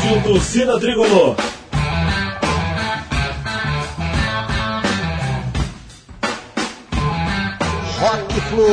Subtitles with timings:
[0.00, 1.36] Rádio Torcida Tricolor.
[7.98, 8.64] Rock Flu.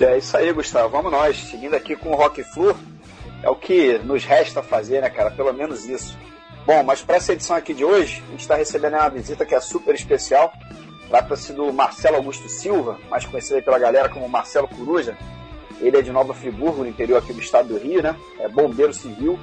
[0.00, 0.88] É isso aí, Gustavo.
[0.88, 1.36] Vamos nós.
[1.36, 2.76] Seguindo aqui com o Rock Flu,
[3.42, 5.30] é o que nos resta fazer, né, cara?
[5.30, 6.18] Pelo menos isso.
[6.66, 9.54] Bom, mas para essa edição aqui de hoje, a gente está recebendo uma visita que
[9.54, 10.52] é super especial.
[11.08, 15.16] Trata-se do Marcelo Augusto Silva, mais conhecido pela galera como Marcelo Coruja.
[15.80, 18.16] Ele é de Nova Friburgo, no interior aqui do estado do Rio, né?
[18.38, 19.38] É bombeiro civil,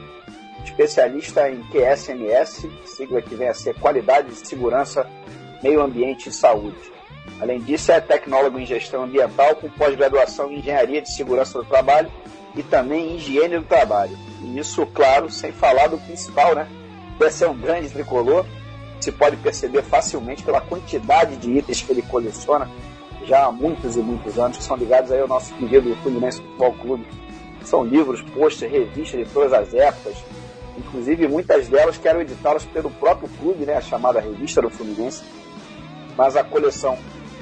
[0.64, 5.08] especialista em QSMS, sigla que vem a ser Qualidade de Segurança,
[5.64, 6.78] Meio Ambiente e Saúde.
[7.42, 12.12] Além disso, é tecnólogo em gestão ambiental com pós-graduação em Engenharia de Segurança do Trabalho
[12.56, 14.18] e também higiene do trabalho.
[14.42, 16.68] E isso, claro, sem falar do principal, né?
[17.18, 18.46] Deve ser um grande tricolor,
[19.00, 22.70] se pode perceber facilmente pela quantidade de itens que ele coleciona
[23.26, 26.74] já há muitos e muitos anos, que são ligados aí ao nosso querido Fluminense Futebol
[26.74, 27.06] Clube.
[27.64, 30.18] São livros, posters, revistas de todas as épocas,
[30.80, 35.24] inclusive muitas delas que eram editadas pelo próprio clube, né, a chamada Revista do Fluminense.
[36.18, 36.98] Mas a coleção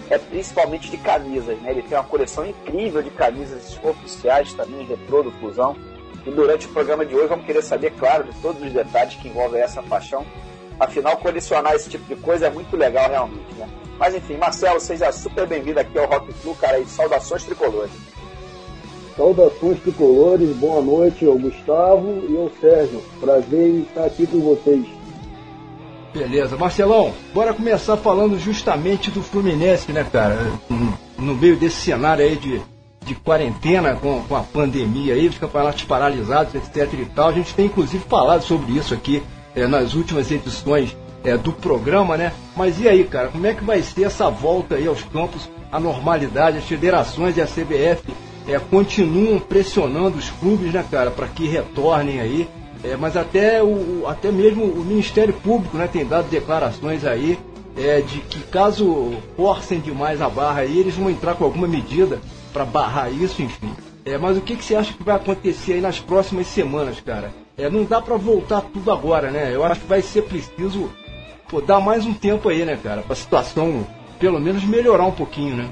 [0.09, 1.71] é principalmente de camisas, né?
[1.71, 5.75] Ele tem uma coleção incrível de camisas oficiais também, retrô do Fusão.
[6.25, 9.27] E durante o programa de hoje vamos querer saber, claro, de todos os detalhes que
[9.27, 10.25] envolvem essa paixão.
[10.79, 13.67] Afinal, colecionar esse tipo de coisa é muito legal realmente, né?
[13.97, 17.91] Mas enfim, Marcelo, seja super bem-vindo aqui ao Rock Flu, cara, e saudações tricolores.
[19.17, 23.01] Saudações tricolores, boa noite ao Gustavo e ao Sérgio.
[23.19, 24.85] Prazer em estar aqui com vocês.
[26.13, 30.37] Beleza, Marcelão, bora começar falando justamente do Fluminense, né, cara?
[31.17, 32.61] No meio desse cenário aí de,
[33.03, 37.29] de quarentena com, com a pandemia aí, os campeonatos paralisados, etc e tal.
[37.29, 39.23] A gente tem inclusive falado sobre isso aqui
[39.55, 42.33] é, nas últimas edições é, do programa, né?
[42.55, 45.79] Mas e aí, cara, como é que vai ser essa volta aí aos campos, a
[45.79, 46.59] normalidade?
[46.59, 52.19] As federações e a CBF é, continuam pressionando os clubes, né, cara, para que retornem
[52.19, 52.47] aí.
[52.83, 57.37] É, mas até, o, até mesmo o Ministério Público né, tem dado declarações aí
[57.75, 62.19] é, de que caso forcem demais a barra aí, eles vão entrar com alguma medida
[62.51, 63.71] para barrar isso, enfim.
[64.05, 67.31] É, mas o que, que você acha que vai acontecer aí nas próximas semanas, cara?
[67.57, 69.53] É, não dá para voltar tudo agora, né?
[69.53, 70.89] Eu acho que vai ser preciso
[71.49, 73.01] pô, dar mais um tempo aí, né, cara?
[73.01, 73.85] Pra situação,
[74.19, 75.69] pelo menos, melhorar um pouquinho, né?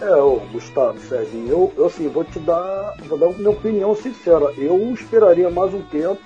[0.00, 4.50] É, ô, Gustavo, Serginho, eu, eu assim, vou te dar, vou dar minha opinião sincera.
[4.56, 6.18] Eu esperaria mais um tempo,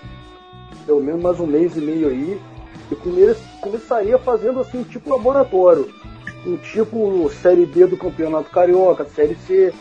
[0.86, 2.40] pelo menos mais um mês e meio aí,
[2.92, 5.92] e come, começaria fazendo assim, tipo laboratório.
[6.46, 9.74] Um tipo Série B do Campeonato Carioca, Série C,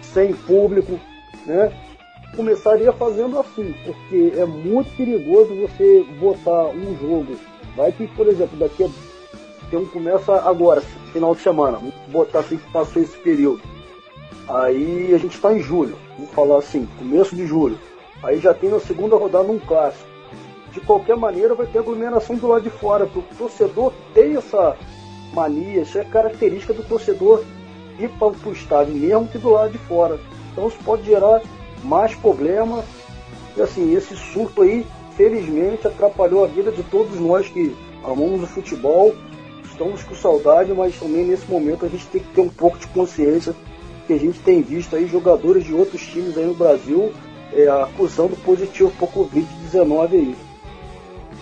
[0.00, 1.00] sem público,
[1.44, 1.72] né?
[2.36, 7.36] Começaria fazendo assim, porque é muito perigoso você botar um jogo.
[7.74, 8.88] Vai que, por exemplo, daqui a
[9.74, 10.80] então começa agora,
[11.12, 11.78] final de semana.
[11.78, 13.60] Vamos botar assim que passou esse período.
[14.48, 17.76] Aí a gente está em julho, vamos falar assim, começo de julho.
[18.22, 20.08] Aí já tem na segunda rodada um clássico.
[20.70, 24.76] De qualquer maneira vai ter aglomeração do lado de fora, porque o torcedor tem essa
[25.32, 27.42] mania, isso é característica do torcedor
[27.98, 30.20] ir para o estádio mesmo que do lado de fora.
[30.52, 31.42] Então isso pode gerar
[31.82, 32.84] mais problemas.
[33.56, 38.46] E assim, esse surto aí, felizmente, atrapalhou a vida de todos nós que amamos o
[38.46, 39.14] futebol
[39.74, 42.86] estamos com saudade, mas também nesse momento a gente tem que ter um pouco de
[42.88, 43.54] consciência
[44.06, 47.12] que a gente tem visto aí jogadores de outros times aí no Brasil
[47.52, 50.36] é, acusando positivo por Covid-19 aí.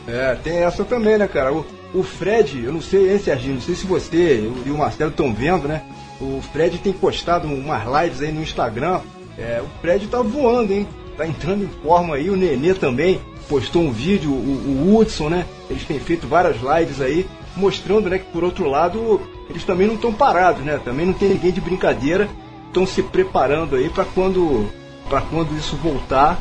[0.08, 1.52] É, tem essa também, né, cara?
[1.52, 1.64] O,
[1.94, 5.32] o Fred, eu não sei, hein, Serginho, não sei se você e o Marcelo estão
[5.32, 5.82] vendo, né?
[6.20, 9.00] O Fred tem postado umas lives aí no Instagram.
[9.36, 10.86] É, o Fred tá voando, hein?
[11.16, 12.30] Tá entrando em forma aí.
[12.30, 15.46] O Nenê também postou um vídeo, o, o Hudson, né?
[15.68, 17.26] Eles têm feito várias lives aí
[17.56, 20.80] mostrando né, que, por outro lado, eles também não estão parados, né?
[20.84, 22.28] Também não tem ninguém de brincadeira,
[22.68, 24.68] estão se preparando aí para quando,
[25.08, 26.40] para quando isso voltar,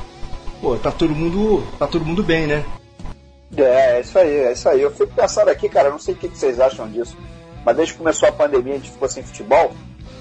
[0.62, 2.64] pô, tá todo mundo, tá todo mundo bem, né?
[3.58, 4.82] É, é isso aí, é isso aí.
[4.82, 7.18] Eu fico pensando aqui, cara, não sei o que vocês acham disso,
[7.66, 9.74] mas desde que começou a pandemia, a gente ficou sem futebol,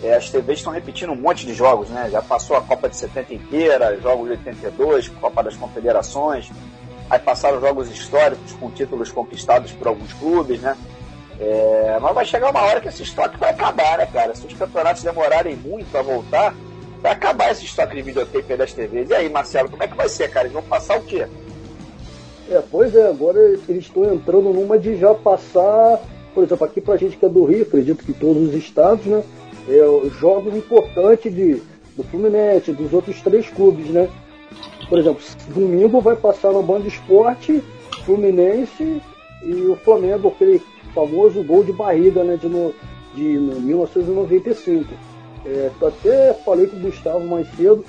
[0.03, 2.09] é, as TVs estão repetindo um monte de jogos, né?
[2.11, 6.51] Já passou a Copa de 70 inteira, jogos de 82, Copa das Confederações,
[7.11, 10.77] aí passaram jogos históricos com títulos conquistados por alguns clubes, né?
[11.41, 14.35] É, mas vai chegar uma hora que esse estoque vai acabar, né, cara?
[14.35, 16.55] Se os campeonatos demorarem muito a voltar,
[17.03, 19.11] vai acabar esse estoque de videotape das TVs.
[19.11, 20.47] E aí, Marcelo, como é que vai ser, cara?
[20.47, 21.27] Eles vão passar o quê?
[22.51, 26.01] É, pois é, agora eles estão entrando numa de já passar,
[26.35, 29.23] por exemplo, aqui pra gente que é do Rio, acredito que todos os estados, né?
[29.69, 31.63] É, jogos importantes de,
[31.97, 34.09] do Fluminense, dos outros três clubes, né?
[34.91, 35.23] Por exemplo,
[35.55, 37.63] domingo vai passar no Band Esporte,
[38.05, 39.01] Fluminense
[39.45, 40.61] e o Flamengo, aquele
[40.93, 42.37] famoso gol de barriga, né?
[42.37, 42.75] De, no,
[43.15, 44.93] de no 1995.
[45.47, 47.85] É, até falei com o Gustavo mais cedo,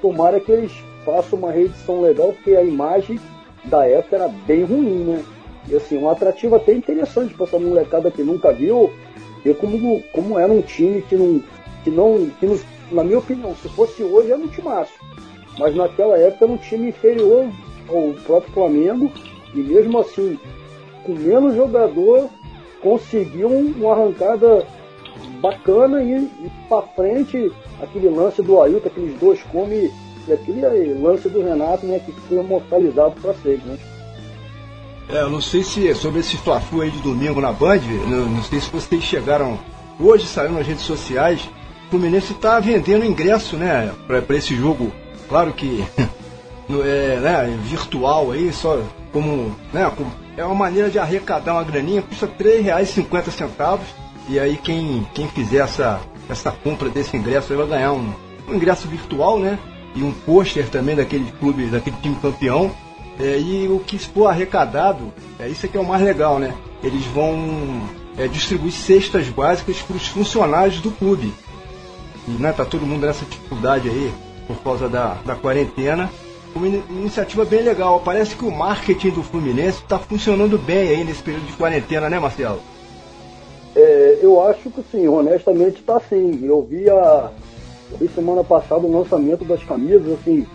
[0.00, 0.72] tomara que eles
[1.04, 3.18] façam uma reedição legal, porque a imagem
[3.64, 5.24] da época era bem ruim, né?
[5.68, 8.92] E assim, um atrativo até interessante para essa molecada que nunca viu,
[9.42, 11.42] ver como, como era um time que não,
[11.82, 12.58] que não, que não,
[12.92, 14.92] na minha opinião, se fosse hoje era um timaço.
[15.58, 17.48] Mas naquela época era um time inferior
[17.88, 19.10] ao próprio Flamengo,
[19.54, 20.38] e mesmo assim,
[21.04, 22.28] com menos jogador,
[22.82, 24.66] conseguiu uma arrancada
[25.40, 29.90] bacana e, e para frente aquele lance do Ailton, aqueles dois come
[30.26, 33.78] e aquele lance do Renato, né, que foi imortalizado para sempre, né?
[35.08, 38.26] É, eu não sei se é sobre esse fla aí de domingo na Band, não,
[38.26, 39.58] não, sei se vocês chegaram.
[40.00, 41.42] Hoje saiu nas redes sociais,
[41.86, 44.90] o Fluminense está vendendo ingresso, né, para esse jogo.
[45.28, 45.84] Claro que
[46.84, 48.80] é né, virtual aí, só
[49.12, 49.90] como, né,
[50.36, 53.80] é uma maneira de arrecadar uma graninha, custa R$ 3,50
[54.28, 58.12] e aí quem, quem fizer essa, essa compra desse ingresso vai ganhar um,
[58.48, 59.58] um ingresso virtual, né?
[59.94, 62.70] E um pôster também daquele clube, daquele time campeão.
[63.20, 66.54] É, e o que for arrecadado, é isso que é o mais legal, né?
[66.82, 67.82] Eles vão
[68.18, 71.32] é, distribuir cestas básicas para os funcionários do clube.
[72.26, 74.12] E né, tá todo mundo nessa dificuldade aí
[74.46, 76.10] por causa da, da quarentena.
[76.54, 78.00] Uma iniciativa bem legal.
[78.04, 82.18] Parece que o marketing do Fluminense está funcionando bem aí nesse período de quarentena, né,
[82.18, 82.60] Marcelo?
[83.74, 86.40] É, eu acho que sim, honestamente está sim.
[86.44, 87.30] Eu vi a
[87.90, 90.46] eu vi semana passada o lançamento das camisas, assim,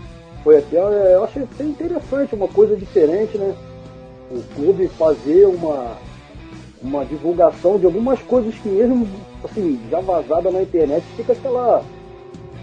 [0.42, 3.54] foi até, é, eu achei até interessante, uma coisa diferente, né?
[4.30, 5.96] O clube fazer uma,
[6.82, 9.08] uma divulgação de algumas coisas que mesmo,
[9.44, 11.82] assim, já vazada na internet, fica aquela,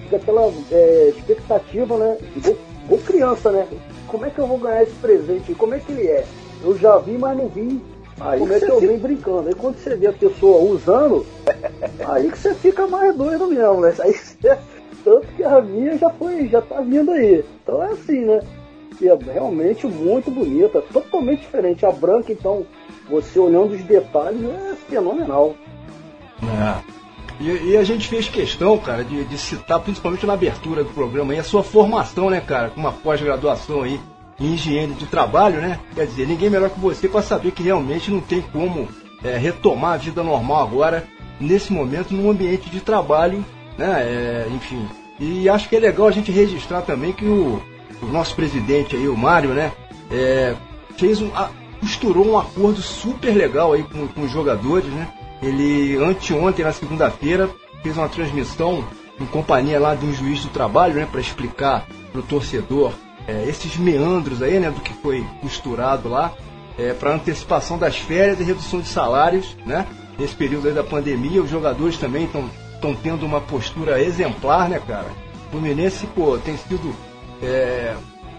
[0.07, 2.17] fica aquela é, expectativa, né?
[2.35, 2.55] Igual,
[2.85, 3.67] igual criança, né?
[4.07, 5.53] Como é que eu vou ganhar esse presente?
[5.53, 6.25] Como é que ele é?
[6.63, 7.81] Eu já vi, mas não vi
[8.19, 9.47] Aí como é que eu venho brincando.
[9.47, 11.25] Aí quando você vê a pessoa usando,
[12.07, 13.93] aí que você fica mais doido mesmo, né?
[13.99, 14.57] Aí você,
[15.03, 17.45] tanto que a minha já foi, já tá vindo aí.
[17.61, 18.39] Então é assim, né?
[18.99, 21.85] E é realmente muito bonita, totalmente diferente.
[21.85, 22.65] A branca, então,
[23.07, 25.53] você olhando os detalhes, é fenomenal.
[26.41, 26.96] É.
[27.39, 31.33] E, e, a gente fez questão, cara, de, de citar, principalmente na abertura do programa,
[31.33, 33.99] aí, a sua formação, né, cara, com uma pós-graduação aí
[34.39, 35.79] em higiene de trabalho, né?
[35.95, 38.87] Quer dizer, ninguém melhor que você para saber que realmente não tem como
[39.23, 41.07] é, retomar a vida normal agora,
[41.39, 43.43] nesse momento, num ambiente de trabalho,
[43.77, 44.01] né?
[44.01, 44.87] É, enfim.
[45.19, 47.61] E acho que é legal a gente registrar também que o,
[48.01, 49.71] o nosso presidente aí, o Mário, né?
[50.11, 50.55] É,
[50.97, 55.07] fez um, a, costurou um acordo super legal aí com, com os jogadores, né?
[55.41, 57.49] Ele, anteontem, na segunda-feira,
[57.83, 58.83] fez uma transmissão
[59.19, 61.07] em companhia lá de um juiz do trabalho, né?
[61.09, 62.93] Para explicar para o torcedor
[63.27, 66.33] é, esses meandros aí, né, do que foi costurado lá,
[66.77, 69.85] é, para antecipação das férias e redução de salários, né?
[70.17, 75.07] Nesse período aí da pandemia, os jogadores também estão tendo uma postura exemplar, né, cara?
[75.47, 76.95] O Fluminense, pô, tem sido
[77.41, 77.95] é,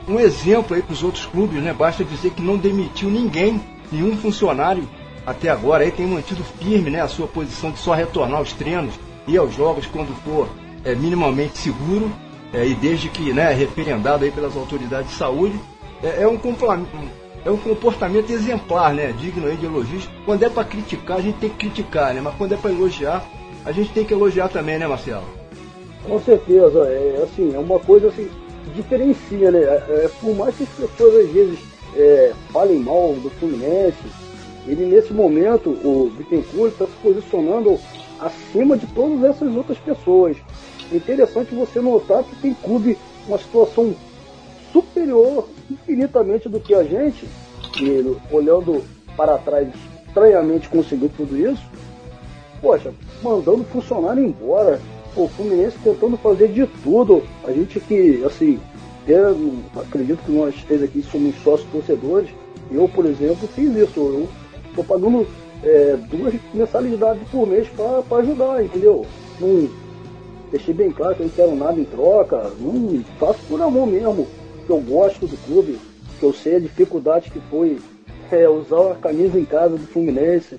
[0.09, 1.73] um exemplo aí para os outros clubes, né?
[1.73, 3.61] Basta dizer que não demitiu ninguém,
[3.93, 4.88] nenhum funcionário
[5.28, 8.94] até agora, aí tem mantido firme, né, a sua posição de só retornar aos treinos
[9.26, 10.49] e aos jogos quando for
[10.82, 12.11] é, minimamente seguro
[12.50, 15.61] é, e desde que né, referendado aí pelas autoridades de saúde,
[16.02, 16.40] é, é um,
[17.44, 20.08] é um comportamento exemplar, né, digno aí de elogios.
[20.25, 23.23] Quando é para criticar, a gente tem que criticar, né, mas quando é para elogiar,
[23.66, 25.25] a gente tem que elogiar também, né, Marcelo?
[26.06, 28.30] Com certeza, é assim, é uma coisa assim,
[28.75, 29.58] diferencia, né?
[29.58, 31.58] É, é, por mais que as pessoas às vezes
[31.94, 33.97] é, falem mal do Fluminense,
[34.70, 37.78] ele nesse momento, o Bittencourt está se posicionando
[38.20, 40.37] acima de todas essas outras pessoas.
[40.92, 42.96] É interessante você notar que tem clube
[43.26, 43.94] uma situação
[44.72, 47.26] superior infinitamente do que a gente,
[47.72, 48.82] que olhando
[49.16, 49.68] para trás
[50.06, 51.62] estranhamente conseguiu tudo isso.
[52.60, 54.80] Poxa, mandando funcionário embora,
[55.16, 57.22] o Fluminense tentando fazer de tudo.
[57.44, 58.58] A gente que, assim,
[59.02, 59.16] até,
[59.80, 62.30] acredito que nós três aqui somos sócios torcedores,
[62.70, 63.98] Eu, por exemplo, fiz isso.
[63.98, 64.28] Eu
[64.80, 65.26] estou pagando
[65.62, 69.04] é, duas mensalidades por mês para ajudar, entendeu?
[69.40, 69.68] Não
[70.50, 74.26] deixei bem claro que eu não quero nada em troca, não faço por amor mesmo,
[74.66, 75.78] que eu gosto do clube,
[76.18, 77.78] que eu sei a dificuldade que foi
[78.30, 80.58] é, usar a camisa em casa do Fluminense.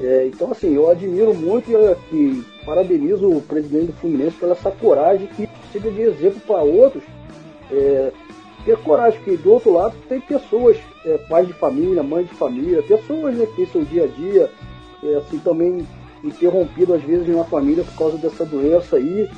[0.00, 4.70] É, então assim, eu admiro muito e, e, parabenizo o presidente do Fluminense pela essa
[4.70, 7.02] coragem que sirva de exemplo para outros.
[7.70, 8.12] É,
[8.64, 12.82] ter coragem, porque do outro lado tem pessoas, é, pais de família, mães de família,
[12.82, 14.50] pessoas né, que têm seu dia a dia,
[15.02, 15.86] é, assim também
[16.22, 19.28] interrompido às vezes em uma família por causa dessa doença aí.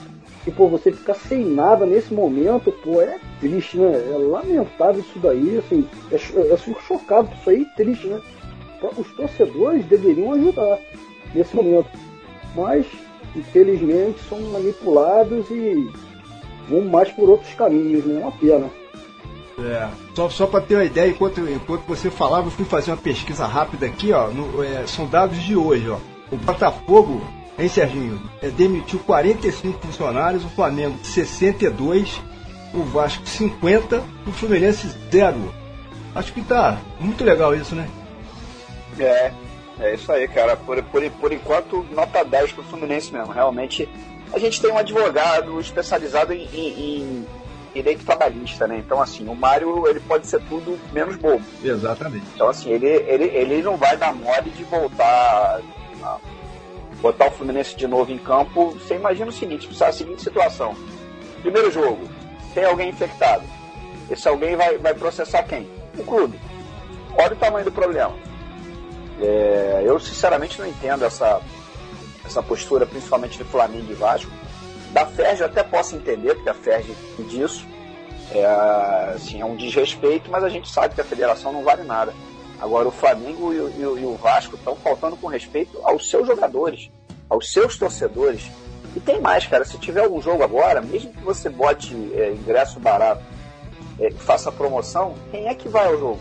[0.46, 3.92] E por você ficar sem nada nesse momento, pô, é triste, né?
[3.96, 6.56] É lamentável isso daí, assim, é, é
[6.87, 8.20] chocado isso aí, triste, né?
[8.96, 10.78] Os torcedores deveriam ajudar
[11.35, 11.88] nesse momento.
[12.54, 12.87] Mas,
[13.35, 15.90] infelizmente, são manipulados e
[16.68, 18.20] vão mais por outros caminhos, né?
[18.20, 18.70] É uma pena.
[19.58, 22.96] É, só, só para ter uma ideia, enquanto, enquanto você falava, eu fui fazer uma
[22.96, 24.28] pesquisa rápida aqui, ó.
[24.28, 25.98] No, é, são dados de hoje, ó.
[26.30, 27.22] O Botafogo,
[27.58, 28.20] hein, Serginho?
[28.42, 32.20] É, demitiu 45 funcionários, o Flamengo 62,
[32.75, 35.54] o Vasco 50, o Fluminense 0.
[36.14, 37.88] Acho que tá muito legal isso, né?
[38.98, 39.32] É,
[39.80, 40.56] é isso aí, cara.
[40.56, 43.32] Por, por, por enquanto, nota 10 pro Fluminense mesmo.
[43.32, 43.88] Realmente,
[44.32, 47.26] a gente tem um advogado especializado em, em, em
[47.76, 48.78] direito trabalhista, né?
[48.78, 51.45] Então, assim, o Mário, ele pode ser tudo menos bobo.
[51.62, 52.26] Exatamente.
[52.35, 55.61] Então, assim, ele, ele, ele não vai dar mole de voltar
[57.00, 60.75] botar o Fluminense de novo em campo, você imagina o seguinte, a seguinte situação.
[61.42, 62.09] Primeiro jogo,
[62.54, 63.45] tem alguém infectado.
[64.11, 65.68] Esse alguém vai, vai processar quem?
[65.97, 66.40] O clube.
[67.16, 68.14] Olha o tamanho do problema.
[69.21, 71.40] É, eu sinceramente não entendo essa,
[72.25, 74.30] essa postura, principalmente de Flamengo e Vasco.
[74.96, 76.96] Da Ferg eu até posso entender, porque a Ferg
[77.28, 77.66] disso.
[78.32, 82.14] É, assim, é um desrespeito, mas a gente sabe que a federação não vale nada.
[82.58, 86.08] Agora, o Flamengo e o, e o, e o Vasco estão faltando com respeito aos
[86.08, 86.90] seus jogadores,
[87.28, 88.50] aos seus torcedores.
[88.96, 89.66] E tem mais, cara.
[89.66, 93.22] Se tiver algum jogo agora, mesmo que você bote é, ingresso barato
[94.00, 96.20] é, faça promoção, quem é que vai ao jogo?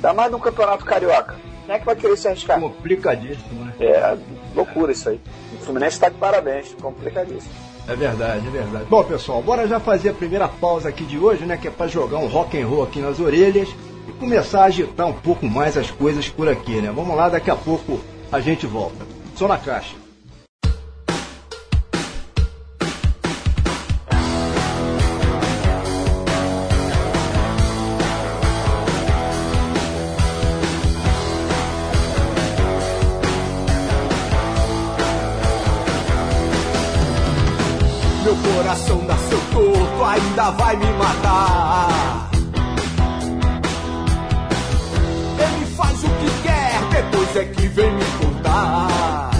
[0.00, 1.36] Dá mais no Campeonato Carioca.
[1.64, 2.58] Quem é que vai querer se arriscar?
[2.58, 3.72] Complicadíssimo, né?
[3.78, 4.18] É,
[4.52, 5.20] loucura isso aí.
[5.54, 7.69] O Fluminense está de parabéns, complicadíssimo.
[7.90, 8.84] É verdade, é verdade.
[8.88, 11.56] Bom, pessoal, bora já fazer a primeira pausa aqui de hoje, né?
[11.56, 13.68] Que é para jogar um rock and roll aqui nas orelhas
[14.20, 16.92] começar a agitar um pouco mais as coisas por aqui, né?
[16.94, 17.98] Vamos lá, daqui a pouco
[18.30, 19.04] a gente volta.
[19.34, 19.99] Só na caixa.
[38.42, 42.30] Meu coração nasceu torto, ainda vai me matar.
[47.02, 49.30] depois é que vem me contar.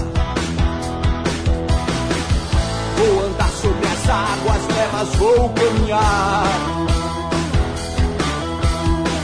[2.97, 6.45] Vou andar sobre as águas levas, vou caminhar.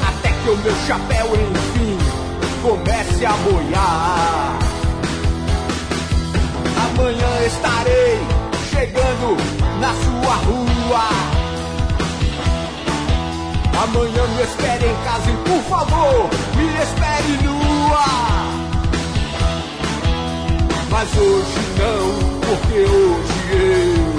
[0.09, 1.99] Até que o meu chapéu, enfim,
[2.63, 4.59] comece a boiar.
[6.87, 8.19] Amanhã estarei
[8.71, 11.09] chegando na sua rua.
[13.83, 18.07] Amanhã me espere em casa e por favor, me espere nua.
[20.91, 24.17] Mas hoje não, porque hoje eu,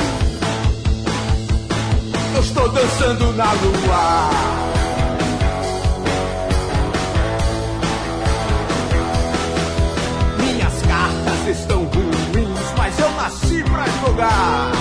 [2.36, 4.58] eu estou dançando na lua.
[11.50, 14.72] Estão ruins, mas eu nasci pra jogar.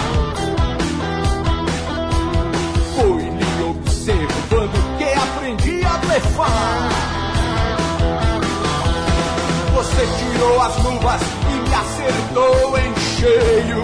[9.74, 13.82] Você tirou as luvas e me acertou em cheio.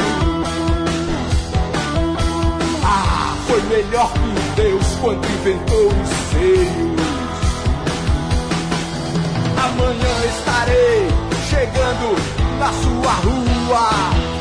[2.85, 6.92] Ah, foi melhor que Deus quando inventou os seios.
[9.64, 11.09] Amanhã estarei
[11.49, 12.16] chegando
[12.59, 14.32] na sua rua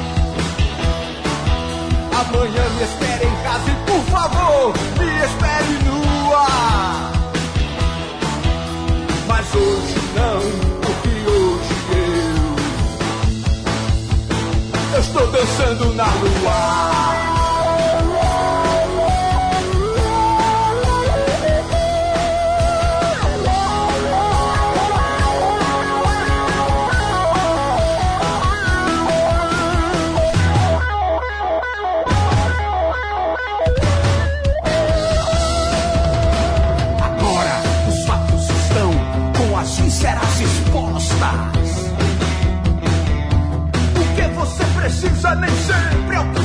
[2.22, 6.91] Amanhã me espere em casa e por favor me espere nua.
[9.54, 10.40] Hoje não,
[10.80, 11.76] porque hoje
[14.90, 17.31] eu, eu estou dançando na lua.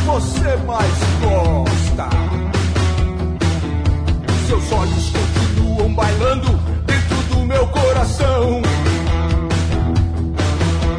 [0.07, 2.09] Você mais gosta.
[4.49, 8.63] Seus olhos continuam bailando dentro do meu coração.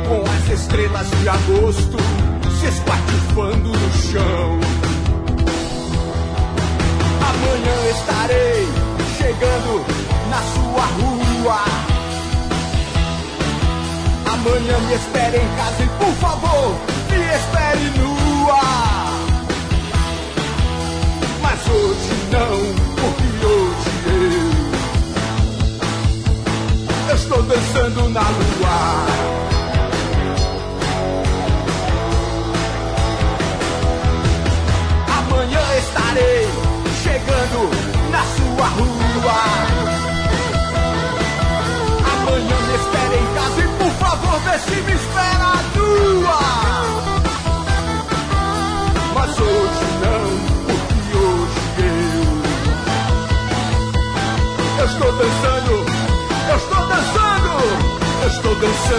[0.07, 1.97] Com as estrelas de agosto
[2.59, 4.59] se espatifando no chão.
[7.29, 8.67] Amanhã estarei
[9.17, 9.85] chegando
[10.29, 11.61] na sua rua.
[14.31, 18.61] Amanhã me espere em casa e por favor, espere nua.
[21.41, 22.57] Mas hoje não,
[22.95, 23.91] porque hoje
[27.09, 28.77] eu estou dançando na lua.
[35.17, 36.47] Amanhã estarei
[37.03, 37.69] chegando
[38.11, 39.39] na sua rua.
[42.13, 45.46] Amanhã me espere em casa e por favor vê se me espera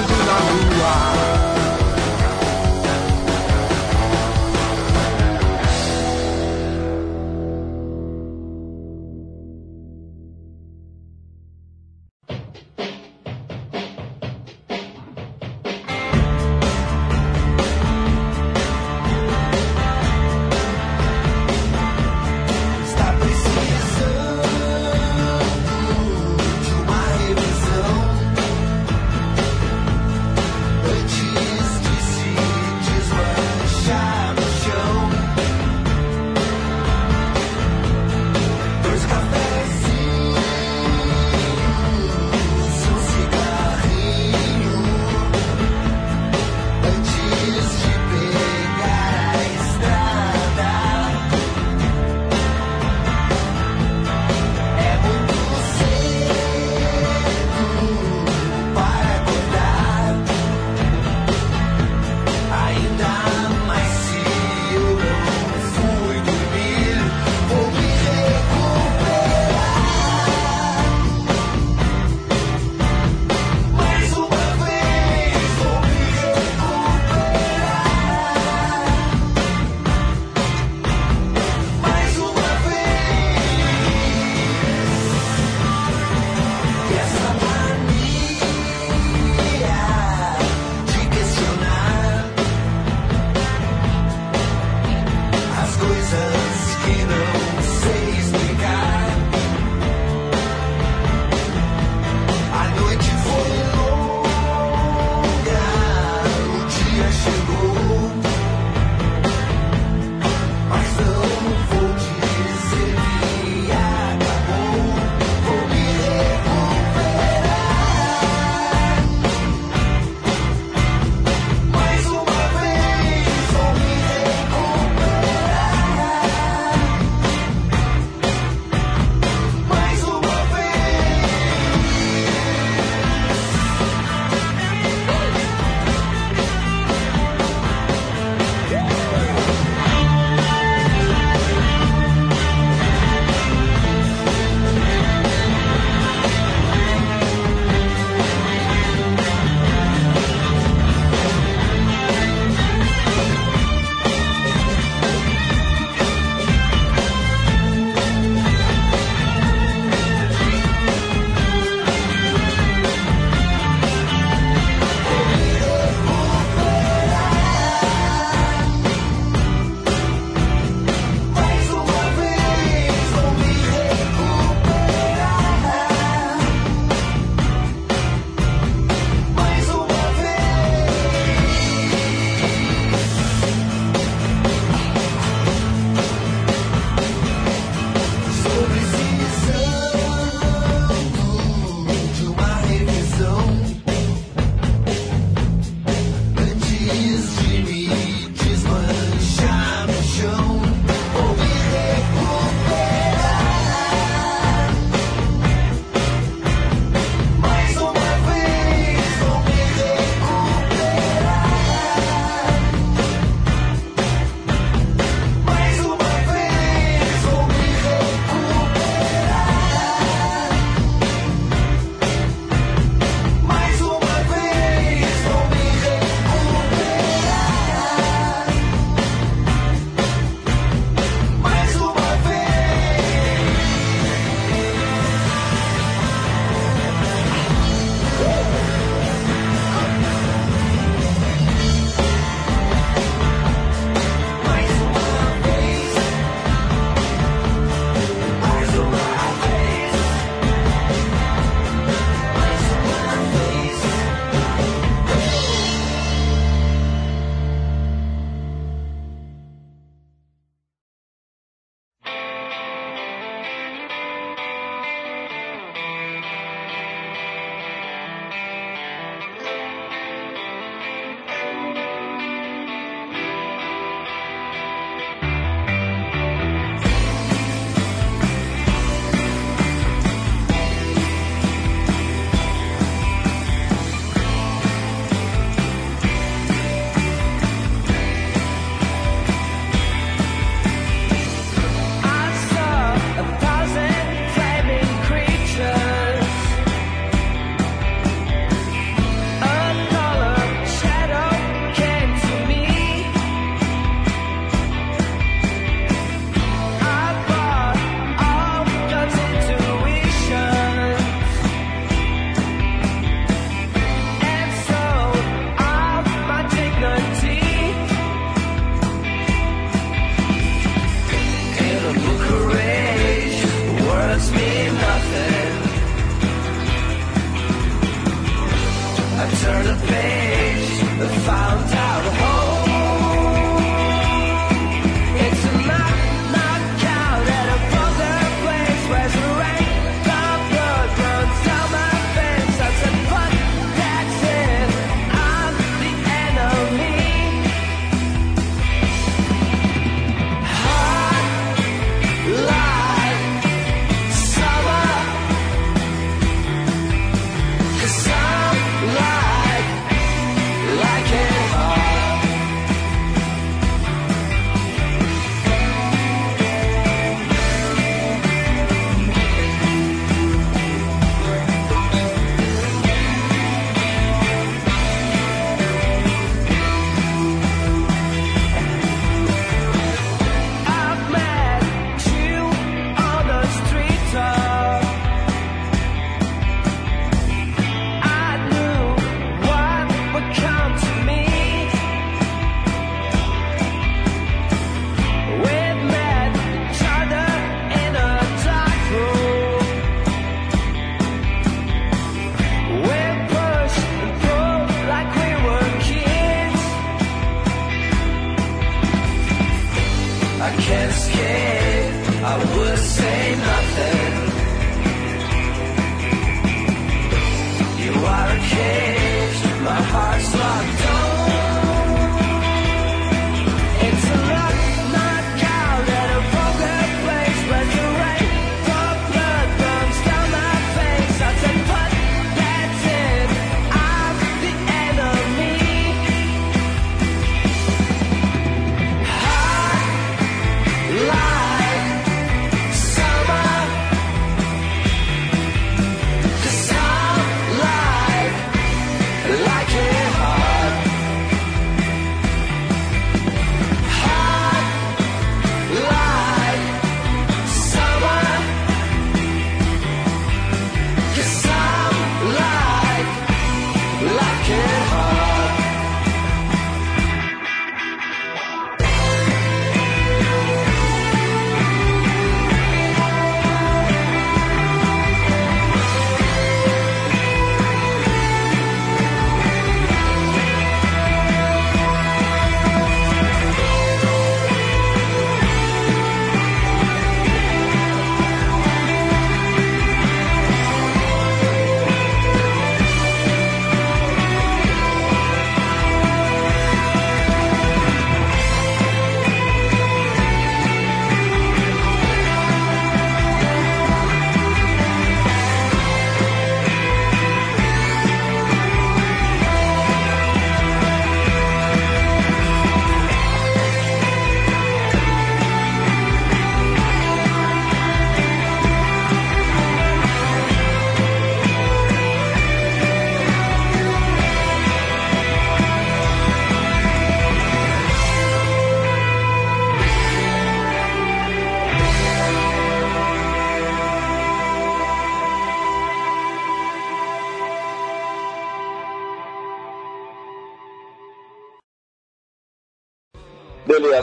[0.06, 1.17] na lua.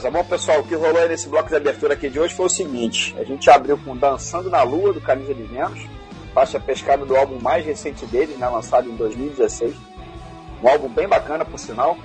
[0.06, 2.46] Beleza, bom pessoal, o que rolou aí nesse bloco de abertura aqui de hoje foi
[2.46, 5.88] o seguinte: a gente abriu com Dançando na Lua do Camisa de Vênus,
[6.34, 9.74] faixa pescada do álbum mais recente deles, né, lançado em 2016.
[10.62, 11.98] Um álbum bem bacana, por sinal,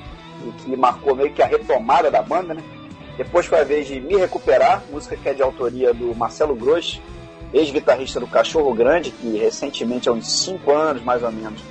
[0.47, 2.63] e que marcou meio que a retomada da banda, né?
[3.19, 7.01] Depois foi a vez de Me Recuperar, música que é de autoria do Marcelo Gross,
[7.53, 11.63] ex-guitarrista do Cachorro Grande, que recentemente, há uns 5 anos mais ou menos,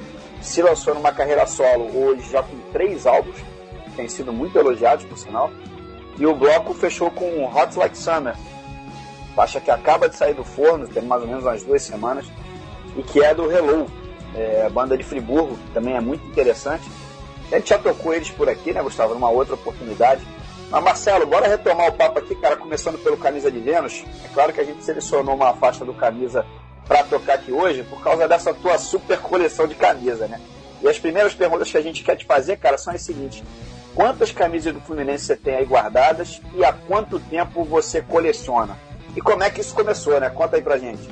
[0.42, 3.38] se lançou numa carreira solo, hoje já com três álbuns,
[3.96, 5.50] tem sido muito elogiados, por sinal.
[6.20, 8.36] E o bloco fechou com Hot Like Summer,
[9.36, 12.26] faixa que acaba de sair do forno, tem mais ou menos umas duas semanas,
[12.98, 13.90] e que é do Hello,
[14.36, 16.84] é, banda de Friburgo, também é muito interessante.
[17.52, 20.22] A gente já tocou eles por aqui, né, Gustavo, numa outra oportunidade.
[20.70, 24.04] Mas Marcelo, bora retomar o papo aqui, cara, começando pelo Camisa de Vênus.
[24.24, 26.46] É claro que a gente selecionou uma faixa do Camisa
[26.86, 30.40] para tocar aqui hoje por causa dessa tua super coleção de camisa, né?
[30.82, 33.44] E as primeiras perguntas que a gente quer te fazer, cara, são as seguintes.
[33.96, 38.78] Quantas camisas do Fluminense você tem aí guardadas e há quanto tempo você coleciona?
[39.16, 40.30] E como é que isso começou, né?
[40.30, 41.10] Conta aí pra gente.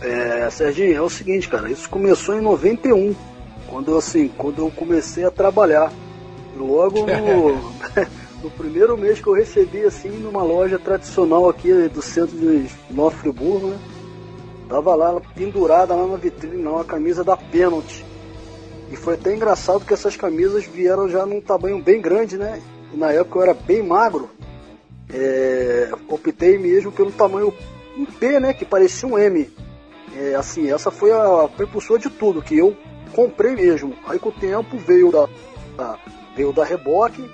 [0.00, 3.14] É, Serginho, é o seguinte, cara, isso começou em 91,
[3.66, 5.90] quando assim, quando eu comecei a trabalhar.
[6.56, 7.74] Logo no,
[8.42, 13.14] no primeiro mês que eu recebi assim numa loja tradicional aqui do centro de Nova
[13.16, 13.78] Friburgo, né?
[14.68, 18.04] Tava lá pendurada lá na vitrine, uma camisa da Penalty.
[18.90, 22.62] E foi até engraçado que essas camisas vieram já num tamanho bem grande, né?
[22.92, 24.30] E na época eu era bem magro.
[25.12, 27.52] É, optei mesmo pelo tamanho
[28.20, 28.52] P, né?
[28.52, 29.50] Que parecia um M.
[30.16, 32.76] É, assim, essa foi a precursora de tudo, que eu
[33.12, 33.94] comprei mesmo.
[34.06, 35.28] Aí com o tempo veio da,
[35.76, 35.98] da-
[36.36, 37.24] veio da reboque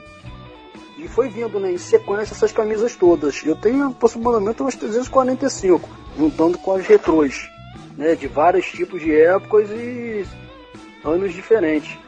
[0.98, 3.42] e foi vindo né, em sequência essas camisas todas.
[3.44, 5.88] Eu tenho aproximadamente umas 345,
[6.18, 7.48] juntando com as retrôs,
[7.96, 8.14] né?
[8.14, 10.24] De vários tipos de épocas e
[11.04, 11.98] anos diferentes.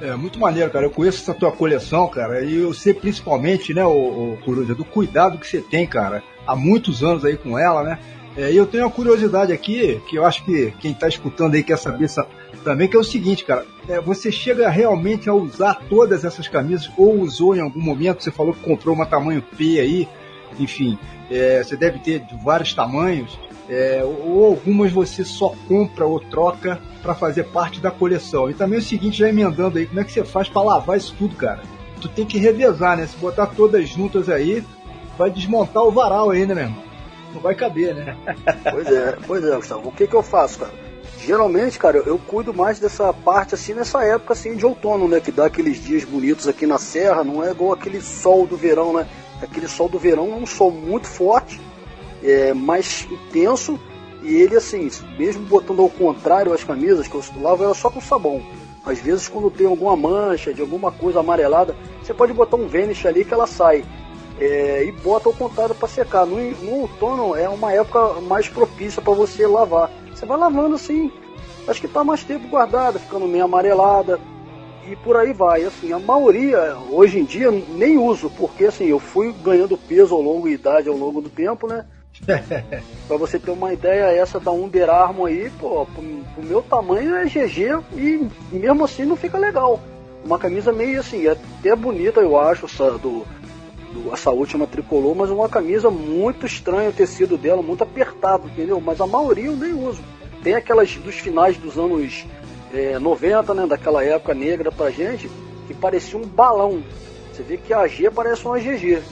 [0.00, 0.86] É muito maneiro, cara.
[0.86, 5.38] Eu conheço essa tua coleção, cara, e eu sei principalmente, né, o, Coruja, do cuidado
[5.38, 7.98] que você tem, cara, há muitos anos aí com ela, né?
[8.36, 11.62] É, e eu tenho uma curiosidade aqui, que eu acho que quem tá escutando aí
[11.62, 12.26] quer saber essa-
[12.64, 13.66] também, que é o seguinte, cara.
[13.88, 18.30] É, você chega realmente a usar todas essas camisas, ou usou em algum momento, você
[18.30, 20.08] falou que comprou uma tamanho P aí,
[20.58, 20.98] enfim,
[21.30, 23.38] é, você deve ter de vários tamanhos,
[23.70, 28.50] é, ou algumas você só compra ou troca para fazer parte da coleção.
[28.50, 30.96] E também é o seguinte, já emendando aí, como é que você faz para lavar
[30.96, 31.62] isso tudo, cara?
[32.00, 33.06] Tu tem que revezar, né?
[33.06, 34.64] Se botar todas juntas aí,
[35.16, 36.82] vai desmontar o varal aí, né, meu irmão?
[37.32, 38.16] Não vai caber, né?
[38.72, 39.88] Pois é, pois é, Gustavo.
[39.88, 40.72] O que que eu faço, cara?
[41.24, 45.20] Geralmente, cara, eu cuido mais dessa parte assim nessa época assim de outono, né?
[45.20, 48.94] Que dá aqueles dias bonitos aqui na serra, não é igual aquele sol do verão,
[48.94, 49.06] né?
[49.42, 51.60] aquele sol do verão é um sol muito forte,
[52.22, 53.78] é, mais intenso,
[54.22, 58.00] e ele assim, mesmo botando ao contrário as camisas que eu lavo ela só com
[58.00, 58.42] sabão.
[58.84, 63.06] Às vezes quando tem alguma mancha de alguma coisa amarelada, você pode botar um Vanish
[63.06, 63.84] ali que ela sai.
[64.38, 66.24] É, e bota ao contrário para secar.
[66.24, 69.90] No, no outono é uma época mais propícia para você lavar.
[70.14, 71.12] Você vai lavando assim,
[71.68, 74.18] acho que está mais tempo guardada, ficando meio amarelada
[74.88, 75.62] e por aí vai.
[75.62, 80.22] Assim, a maioria hoje em dia nem uso, porque assim eu fui ganhando peso ao
[80.22, 81.84] longo da idade ao longo do tempo, né?
[83.08, 86.02] pra você ter uma ideia, essa da Under Armour aí, pô, pro,
[86.34, 89.80] pro meu tamanho é GG e mesmo assim não fica legal.
[90.24, 93.26] Uma camisa meio assim, é até bonita eu acho, essa, do,
[93.92, 98.80] do, essa última tricolor, mas uma camisa muito estranha o tecido dela, muito apertado, entendeu?
[98.80, 100.02] Mas a maioria eu nem uso.
[100.42, 102.26] Tem aquelas dos finais dos anos
[102.72, 105.30] é, 90, né, daquela época negra pra gente,
[105.66, 106.82] que parecia um balão.
[107.32, 109.02] Você vê que a G parece uma GG.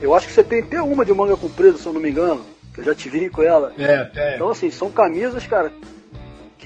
[0.00, 2.44] Eu acho que você tem até uma de manga comprida, se eu não me engano,
[2.72, 3.72] que eu já te vi com ela.
[3.78, 4.34] É, é.
[4.36, 5.72] Então, assim, são camisas, cara.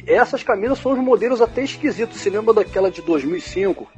[0.06, 2.20] essas camisas são os modelos até esquisitos.
[2.20, 3.88] Você lembra daquela de 2005?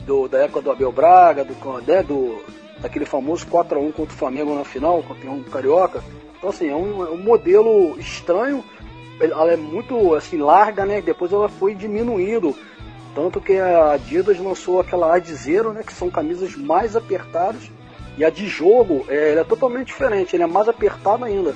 [0.00, 1.54] Do, da época do Abel Braga, do,
[1.86, 2.44] né, do,
[2.80, 6.02] daquele famoso 4x1 contra o Flamengo na final, campeão carioca.
[6.36, 8.64] Então, assim, é um, é um modelo estranho.
[9.20, 11.00] Ela é muito assim larga, né?
[11.00, 12.54] Depois ela foi diminuindo.
[13.14, 15.82] Tanto que a Adidas lançou aquela Ad Zero, né?
[15.82, 17.70] Que são camisas mais apertadas.
[18.16, 21.54] E a de jogo é, ela é totalmente diferente, ele é mais apertada ainda.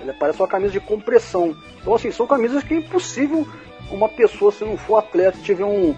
[0.00, 1.54] Ela parece uma camisa de compressão.
[1.80, 3.46] Então, assim, são camisas que é impossível
[3.90, 5.94] uma pessoa, se não for atleta, tiver um,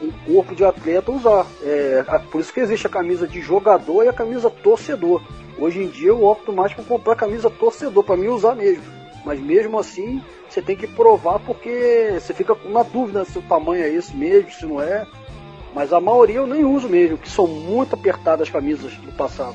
[0.00, 1.46] um corpo de atleta, usar.
[1.62, 5.22] É, por isso que existe a camisa de jogador e a camisa torcedor.
[5.58, 8.84] Hoje em dia eu opto mais por comprar camisa torcedor, para mim usar mesmo.
[9.24, 13.82] Mas mesmo assim, você tem que provar porque você fica na dúvida se o tamanho
[13.82, 15.06] é esse mesmo, se não é.
[15.76, 19.54] Mas a maioria eu nem uso mesmo, que são muito apertadas as camisas do passado.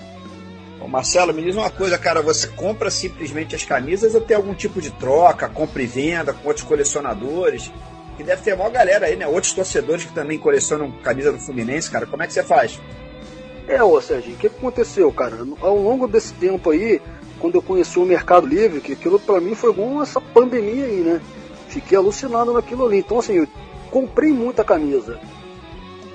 [0.80, 4.54] Ô Marcelo, me diz uma coisa, cara, você compra simplesmente as camisas ou tem algum
[4.54, 7.72] tipo de troca, compra e venda com outros colecionadores?
[8.18, 9.26] Que deve ter maior galera aí, né?
[9.26, 12.06] Outros torcedores que também colecionam camisa do Fluminense, cara.
[12.06, 12.80] Como é que você faz?
[13.68, 15.40] É, ô Serginho, o que aconteceu, cara?
[15.60, 17.02] Ao longo desse tempo aí,
[17.40, 20.98] quando eu conheci o Mercado Livre, que aquilo pra mim foi igual essa pandemia aí,
[20.98, 21.20] né?
[21.68, 23.00] Fiquei alucinado naquilo ali.
[23.00, 23.48] Então, assim, eu
[23.90, 25.20] comprei muita camisa.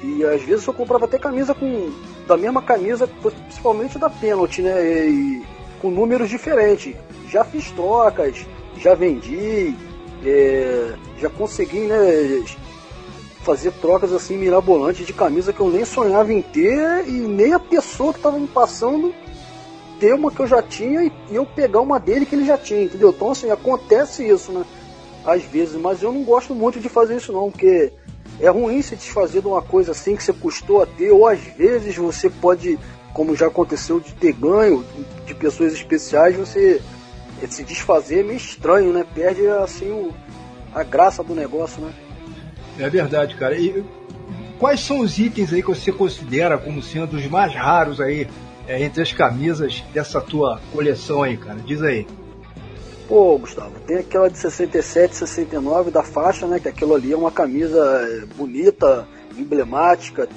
[0.07, 1.91] E às vezes eu comprava até camisa com.
[2.27, 5.09] da mesma camisa, principalmente da pênalti, né?
[5.09, 5.43] E
[5.81, 6.95] com números diferentes.
[7.29, 8.47] Já fiz trocas,
[8.79, 9.75] já vendi,
[10.25, 12.45] é, já consegui, né?
[13.43, 17.61] Fazer trocas assim mirabolantes de camisa que eu nem sonhava em ter e nem a
[17.61, 19.15] pessoa que estava me passando
[19.99, 22.83] ter uma que eu já tinha e eu pegar uma dele que ele já tinha,
[22.83, 23.11] entendeu?
[23.11, 24.65] Então assim, acontece isso, né?
[25.25, 27.93] Às vezes, mas eu não gosto muito de fazer isso não, porque
[28.41, 31.41] é ruim se desfazer de uma coisa assim que você custou a ter, ou às
[31.41, 32.79] vezes você pode,
[33.13, 34.85] como já aconteceu, de ter ganho
[35.27, 36.81] de pessoas especiais, você
[37.49, 39.05] se desfazer é meio estranho, né?
[39.15, 40.13] Perde assim o,
[40.75, 41.93] a graça do negócio, né?
[42.79, 43.57] É verdade, cara.
[43.59, 43.85] E
[44.59, 48.29] quais são os itens aí que você considera como sendo os mais raros aí
[48.67, 51.59] é, entre as camisas dessa tua coleção aí, cara?
[51.65, 52.07] Diz aí.
[53.09, 56.59] Pô, Gustavo, tem aquela de 67, 69 da faixa, né?
[56.59, 59.07] Que aquilo ali é uma camisa é, bonita,
[59.39, 60.29] emblemática.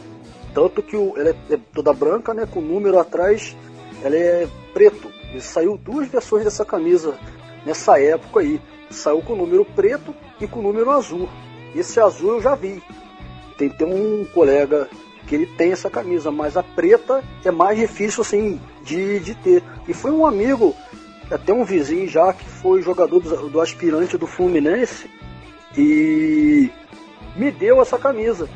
[0.54, 2.46] Tanto que o, ela é, é toda branca, né?
[2.46, 3.56] Com o número atrás,
[4.04, 5.12] ela é preto.
[5.34, 7.18] E saiu duas versões dessa camisa
[7.66, 8.62] nessa época aí.
[8.92, 11.28] Saiu com o número preto e com o número azul.
[11.76, 12.84] Esse azul eu já vi.
[13.58, 14.88] Tem, tem um colega
[15.26, 19.64] que ele tem essa camisa, mas a preta é mais difícil assim de, de ter.
[19.88, 20.76] E foi um amigo
[21.32, 25.10] até um vizinho já que foi jogador do, do aspirante do Fluminense
[25.78, 26.70] e
[27.36, 28.50] me deu essa camisa.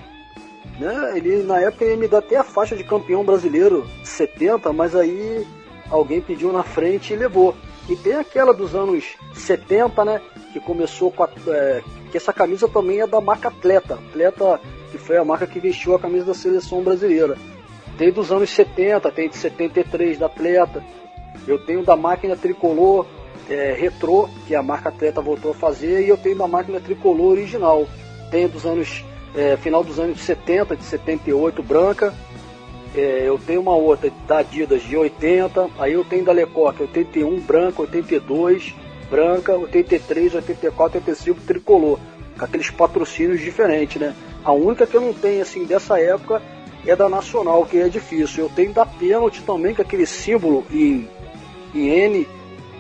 [0.80, 1.14] Né?
[1.16, 5.46] Ele na época ia me dar até a faixa de campeão brasileiro 70, mas aí
[5.90, 7.56] alguém pediu na frente e levou.
[7.88, 10.22] E tem aquela dos anos 70, né?
[10.54, 13.96] Que começou com a, é, que essa camisa também é da marca Atleta.
[13.96, 14.60] Atleta
[14.90, 17.36] que foi a marca que vestiu a camisa da seleção brasileira.
[17.98, 20.84] Tem dos anos 70, tem de 73 da Atleta.
[21.48, 23.06] Eu tenho da máquina tricolor
[23.50, 27.32] é, retrô, que a marca Atleta voltou a fazer, e eu tenho da máquina tricolor
[27.32, 27.88] original.
[28.32, 29.04] Tenho dos anos,
[29.36, 32.14] é, final dos anos 70, de 78, branca.
[32.96, 37.40] É, eu tenho uma outra da Adidas de 80, aí eu tenho da Lecoq 81,
[37.42, 38.74] branca, 82,
[39.10, 42.00] branca, 83, 84, 85, tricolor.
[42.38, 44.16] Com aqueles patrocínios diferentes, né?
[44.44, 46.42] A única que eu não tenho, assim, dessa época
[46.86, 48.46] é da Nacional, que é difícil.
[48.46, 51.08] Eu tenho da Pênalti também, com aquele símbolo em,
[51.74, 52.28] em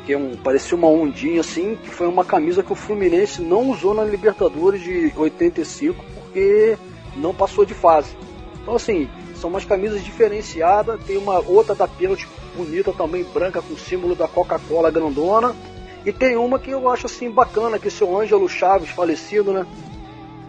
[0.05, 3.69] que é um, parecia uma ondinha assim, que foi uma camisa que o Fluminense não
[3.69, 6.77] usou na Libertadores de 85, porque
[7.15, 8.15] não passou de fase.
[8.61, 11.03] Então assim, São umas camisas diferenciadas.
[11.03, 15.55] Tem uma outra da pênalti bonita também, branca, com o símbolo da Coca-Cola grandona.
[16.05, 19.51] E tem uma que eu acho assim bacana, que é o seu Ângelo Chaves, falecido,
[19.51, 19.65] né?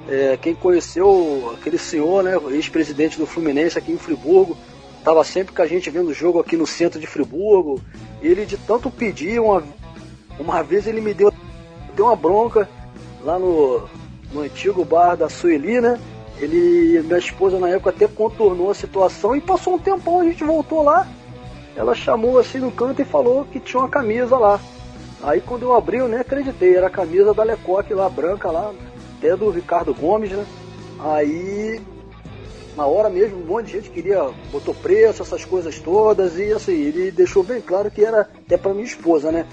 [0.09, 4.57] É, quem conheceu aquele senhor, né, ex-presidente do Fluminense aqui em Friburgo,
[5.05, 7.79] estava sempre com a gente vendo jogo aqui no centro de Friburgo.
[8.23, 9.63] Ele de tanto pedir, uma,
[10.39, 11.31] uma vez ele me deu,
[11.95, 12.67] deu uma bronca
[13.23, 13.87] lá no,
[14.33, 16.01] no antigo bar da Sueli, né?
[16.39, 20.43] Ele, minha esposa na época até contornou a situação e passou um tempão, a gente
[20.43, 21.07] voltou lá.
[21.77, 24.59] Ela chamou assim no canto e falou que tinha uma camisa lá.
[25.23, 28.73] Aí quando eu abri, eu nem acreditei, era a camisa da Lecoque lá, branca lá,
[29.19, 30.47] até do Ricardo Gomes, né?
[30.99, 31.79] Aí
[32.77, 36.73] na hora mesmo um monte de gente queria, botou preço, essas coisas todas, e assim,
[36.73, 39.47] ele deixou bem claro que era até pra minha esposa, né?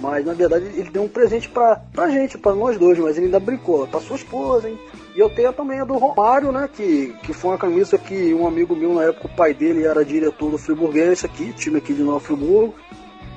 [0.00, 3.26] Mas na verdade ele deu um presente pra, pra gente, pra nós dois, mas ele
[3.26, 4.78] ainda brincou, pra sua esposa, hein?
[5.14, 6.68] E eu tenho também a do Romário, né?
[6.72, 10.04] Que, que foi uma camisa que um amigo meu, na época, o pai dele era
[10.04, 12.74] diretor do Friburguense aqui, time aqui de Nova Friburgo.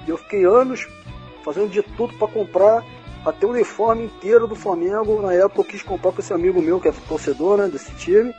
[0.08, 0.88] E eu fiquei anos
[1.44, 2.86] fazendo de tudo para comprar
[3.26, 5.22] até o uniforme inteiro do Flamengo.
[5.22, 8.34] Na época eu quis comprar com esse amigo meu, que é torcedor né, desse time.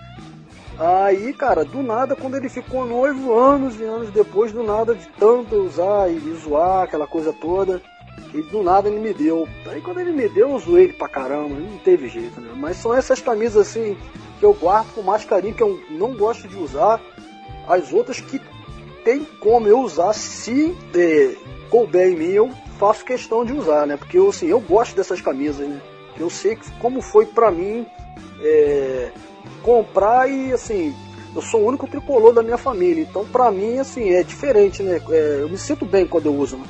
[0.79, 5.07] Aí, cara, do nada, quando ele ficou noivo, anos e anos depois, do nada, de
[5.19, 7.81] tanto usar e zoar, aquela coisa toda,
[8.33, 9.49] e do nada ele me deu.
[9.67, 12.53] Aí quando ele me deu, eu zoei ele pra caramba, não teve jeito, né?
[12.57, 13.97] Mas são essas camisas assim
[14.41, 17.01] que eu guardo com mais carinho, que eu não gosto de usar.
[17.69, 18.41] As outras que
[19.05, 21.37] tem como eu usar, se é,
[21.71, 23.97] couber em mim, eu faço questão de usar, né?
[23.97, 25.81] Porque eu, assim, eu gosto dessas camisas, né?
[26.19, 27.87] Eu sei que, como foi pra mim
[28.41, 29.13] é,
[29.65, 30.95] comprar e assim,
[31.35, 35.01] eu sou o único tricolor da minha família, então pra mim assim é diferente, né?
[35.11, 36.59] É, eu me sinto bem quando eu uso.
[36.59, 36.65] Né?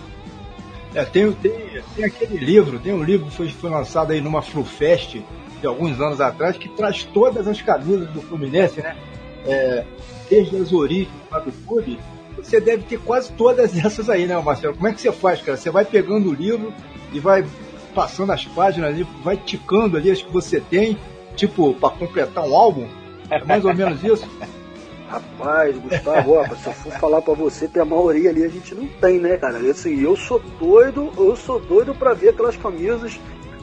[0.95, 1.53] É, tem, tem,
[1.97, 5.21] tem aquele livro, tem um livro que foi, foi lançado aí numa Flufest
[5.61, 8.97] de alguns anos atrás, que traz todas as camisas do Fluminense, né?
[9.45, 9.85] É,
[10.31, 11.99] desde as origens lá do clube.
[12.37, 14.75] Você deve ter quase todas essas aí, né, Marcelo?
[14.75, 15.59] Como é que você faz, cara?
[15.59, 16.73] Você vai pegando o livro
[17.13, 17.45] e vai
[17.93, 20.97] passando as páginas ali, vai ticando ali as que você tem,
[21.37, 22.87] tipo, para completar um álbum?
[23.31, 24.29] É mais ou menos isso?
[25.09, 28.75] Rapaz, Gustavo, ó, se eu for falar pra você, tem a maioria ali a gente
[28.75, 29.59] não tem, né, cara?
[29.71, 33.19] Assim, eu sou doido, eu sou doido pra ver aquelas camisas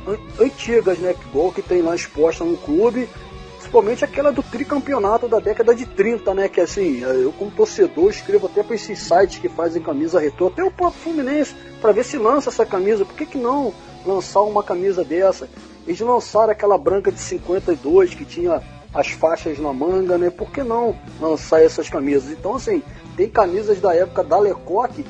[0.07, 1.15] an- antigas, né?
[1.30, 3.09] Igual que tem lá exposta no clube.
[3.57, 6.47] Principalmente aquela do tricampeonato da década de 30, né?
[6.47, 10.63] Que assim, eu como torcedor escrevo até para esses sites que fazem camisa retrô, até
[10.63, 13.03] o próprio Fluminense, para ver se lança essa camisa.
[13.05, 13.74] Por que, que não
[14.05, 15.49] lançar uma camisa dessa?
[15.86, 18.61] Eles lançaram aquela branca de 52 que tinha
[18.93, 20.29] as faixas na manga, né?
[20.29, 22.32] Por que não lançar essas camisas?
[22.32, 22.84] Então, assim,
[23.15, 25.05] tem camisas da época da Lecoque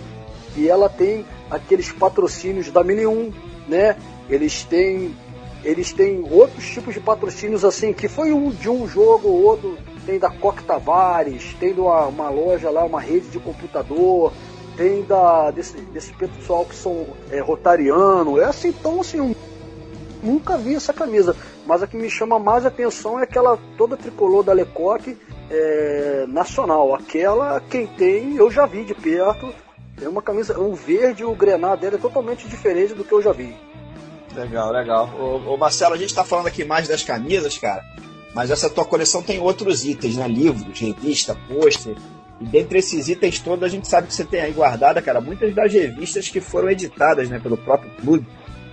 [0.55, 3.33] e ela tem aqueles patrocínios da Mini 1,
[3.67, 3.97] né?
[4.29, 5.15] Eles têm
[5.63, 9.77] eles têm outros tipos de patrocínios assim, que foi um de um jogo ou outro,
[10.07, 14.33] tem da Coque Tavares, tem de uma, uma loja lá, uma rede de computador,
[14.75, 19.35] tem da desse, desse pessoal que são é, rotariano, é assim, então assim, eu
[20.21, 24.43] nunca vi essa camisa, mas a que me chama mais atenção é aquela toda tricolor
[24.43, 25.17] da Lecoque
[25.49, 29.53] é, nacional, aquela quem tem eu já vi de perto,
[30.01, 33.31] é uma camisa, o verde, o grená dela é totalmente diferente do que eu já
[33.31, 33.55] vi.
[34.33, 35.09] Legal, legal.
[35.19, 37.83] Ô, ô, Marcelo, a gente tá falando aqui mais das camisas, cara,
[38.33, 40.27] mas essa tua coleção tem outros itens, né?
[40.27, 41.95] Livros, revista, pôster.
[42.39, 45.53] E dentre esses itens todos, a gente sabe que você tem aí guardada, cara, muitas
[45.53, 48.25] das revistas que foram editadas, né, pelo próprio clube,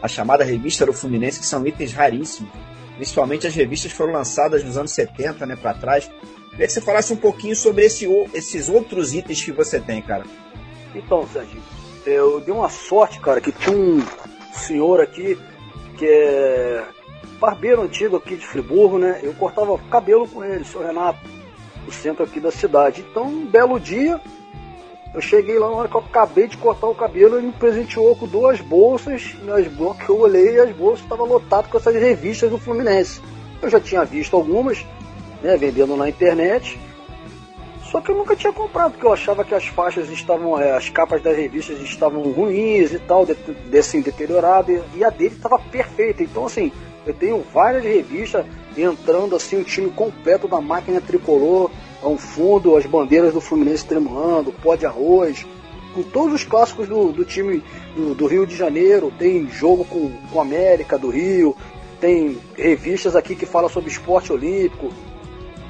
[0.03, 2.51] a chamada revista do Fluminense, que são itens raríssimos.
[2.97, 6.11] Principalmente as revistas foram lançadas nos anos 70, né, pra trás.
[6.51, 10.25] Queria que você falasse um pouquinho sobre esse, esses outros itens que você tem, cara.
[10.95, 11.63] Então, Serginho,
[12.05, 14.03] eu dei uma sorte, cara, que tinha um
[14.53, 15.39] senhor aqui
[15.97, 16.85] que é
[17.39, 19.21] barbeiro antigo aqui de Friburgo, né?
[19.23, 21.21] Eu cortava cabelo com ele, seu Renato,
[21.85, 23.05] no centro aqui da cidade.
[23.09, 24.21] Então, um belo dia,
[25.15, 28.15] eu cheguei lá na hora que eu acabei de cortar o cabelo, ele me presenteou
[28.15, 31.95] com duas bolsas, as bolsas que eu olhei e as bolsas estavam lotadas com essas
[31.95, 33.21] revistas do Fluminense.
[33.61, 34.85] Eu já tinha visto algumas,
[35.43, 36.79] né, vendendo na internet,
[37.91, 40.91] só que eu nunca tinha comprado, porque eu achava que as faixas estavam, eh, as
[40.91, 45.59] capas das revistas estavam ruins e tal, de, de, assim, deterioradas, e a dele estava
[45.59, 46.23] perfeita.
[46.23, 46.71] Então, assim,
[47.07, 48.45] eu tenho várias revistas
[48.77, 51.71] entrando assim, o time completo da máquina tricolor,
[52.03, 55.47] ao fundo, as bandeiras do Fluminense tremulando, pó de arroz,
[55.95, 57.63] com todos os clássicos do, do time
[57.97, 61.57] do, do Rio de Janeiro, tem jogo com, com América do Rio,
[62.01, 64.93] tem revistas aqui que falam sobre esporte olímpico,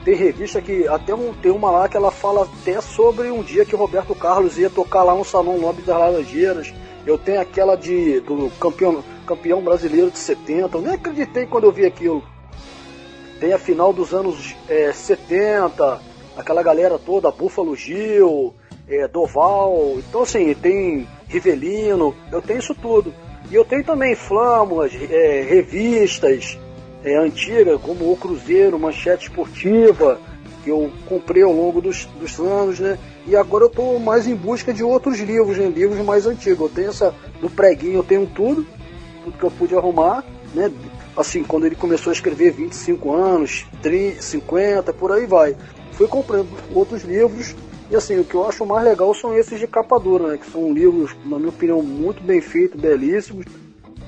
[0.04, 3.64] tem revista que até um, tem uma lá que ela fala até sobre um dia
[3.64, 6.72] que Roberto Carlos ia tocar lá no Salão Nobre das Laranjeiras.
[7.06, 10.76] Eu tenho aquela de do campeão, campeão brasileiro de 70.
[10.76, 12.22] Eu nem acreditei quando eu vi aquilo.
[13.40, 16.00] Tem a final dos anos é, 70,
[16.38, 18.54] aquela galera toda, Buffalo Gil,
[18.88, 23.12] é, Doval, então assim, tem Rivelino, eu tenho isso tudo.
[23.50, 26.58] E eu tenho também flâmulas, é, revistas
[27.04, 30.20] é, antigas, como O Cruzeiro, Manchete Esportiva,
[30.62, 32.98] que eu comprei ao longo dos, dos anos, né?
[33.26, 35.66] E agora eu estou mais em busca de outros livros, né?
[35.66, 36.60] livros mais antigos.
[36.60, 38.66] Eu tenho essa, do preguinho eu tenho tudo,
[39.24, 40.24] tudo que eu pude arrumar,
[40.54, 40.70] né?
[41.16, 45.56] Assim, quando ele começou a escrever 25 anos, 30, 50, por aí vai.
[45.98, 47.56] Fui comprando outros livros
[47.90, 50.38] e assim, o que eu acho mais legal são esses de capa dura, né?
[50.38, 53.44] Que são livros, na minha opinião, muito bem feitos, belíssimos,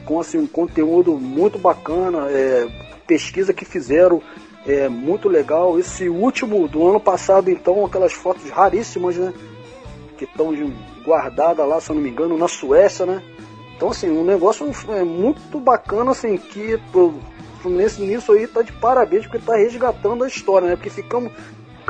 [0.05, 2.69] com assim, um conteúdo muito bacana, é,
[3.09, 4.23] pesquisa que fizeram
[4.65, 5.81] é muito legal.
[5.81, 9.35] Esse último do ano passado, então, aquelas fotos raríssimas, né?
[10.17, 10.55] Que estão
[11.05, 13.21] guardadas lá, se eu não me engano, na Suécia, né?
[13.75, 17.15] Então, assim, um negócio é muito bacana, assim, que o
[17.61, 20.77] Fluminense nisso aí tá de parabéns, porque tá resgatando a história, né?
[20.77, 21.33] Porque ficamos,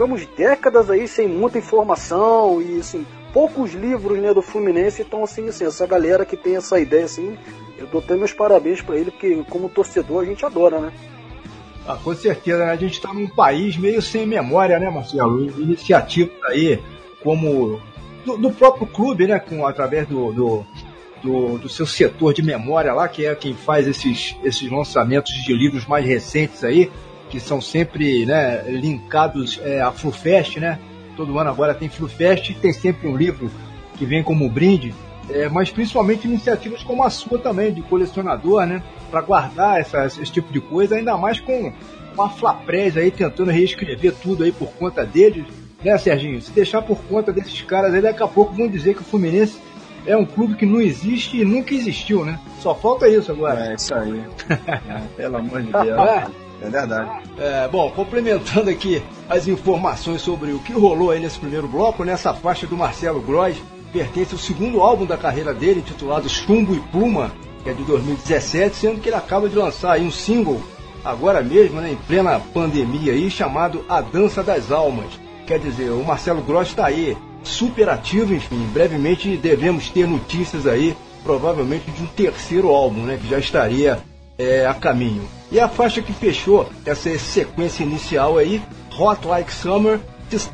[0.01, 5.03] ficamos décadas aí sem muita informação e, assim, poucos livros, né, do Fluminense.
[5.03, 7.37] Então, assim, assim, essa galera que tem essa ideia, assim,
[7.77, 10.93] eu dou até meus parabéns para ele, porque como torcedor a gente adora, né?
[11.87, 12.73] Ah, com certeza, né?
[12.73, 15.45] a gente está num país meio sem memória, né, Marcelo?
[15.61, 16.81] Iniciativas aí,
[17.23, 17.79] como
[18.25, 20.67] do, do, próprio clube, né, com, através do, do,
[21.23, 25.53] do, do, seu setor de memória lá, que é quem faz esses, esses lançamentos de
[25.53, 26.91] livros mais recentes aí,
[27.31, 30.79] que são sempre né, linkados é, à FluFest, né?
[31.17, 33.51] Todo ano agora tem FluFest e tem sempre um livro
[33.97, 34.95] que vem como brinde,
[35.31, 38.83] é, mas principalmente iniciativas como a sua também, de colecionador, né?
[39.11, 41.73] Para guardar essa, esse tipo de coisa, ainda mais com
[42.15, 45.45] uma Flaprés aí tentando reescrever tudo aí por conta deles,
[45.83, 46.41] né, Serginho?
[46.41, 49.59] Se deixar por conta desses caras aí, daqui a pouco vão dizer que o Fluminense
[50.07, 52.39] é um clube que não existe e nunca existiu, né?
[52.61, 53.67] Só falta isso agora.
[53.67, 54.23] É isso aí.
[54.67, 56.31] é, pelo amor de Deus.
[56.63, 56.69] É.
[56.69, 57.11] verdade.
[57.39, 62.35] É, bom, complementando aqui as informações sobre o que rolou aí nesse primeiro bloco, nessa
[62.35, 63.57] faixa do Marcelo Gross,
[63.93, 67.33] pertence ao segundo álbum da carreira dele, intitulado Chumbo e Pluma,
[67.63, 70.61] que é de 2017, sendo que ele acaba de lançar aí um single,
[71.05, 75.19] agora mesmo, né, em plena pandemia aí, chamado A Dança das Almas.
[75.47, 80.97] Quer dizer, o Marcelo Gross está aí, super ativo, enfim, brevemente devemos ter notícias aí,
[81.25, 83.99] provavelmente de um terceiro álbum, né, que já estaria
[84.41, 85.29] é, a caminho.
[85.53, 88.63] E a faixa que fechou essa sequência inicial aí,
[88.99, 90.01] Hot Like Summer,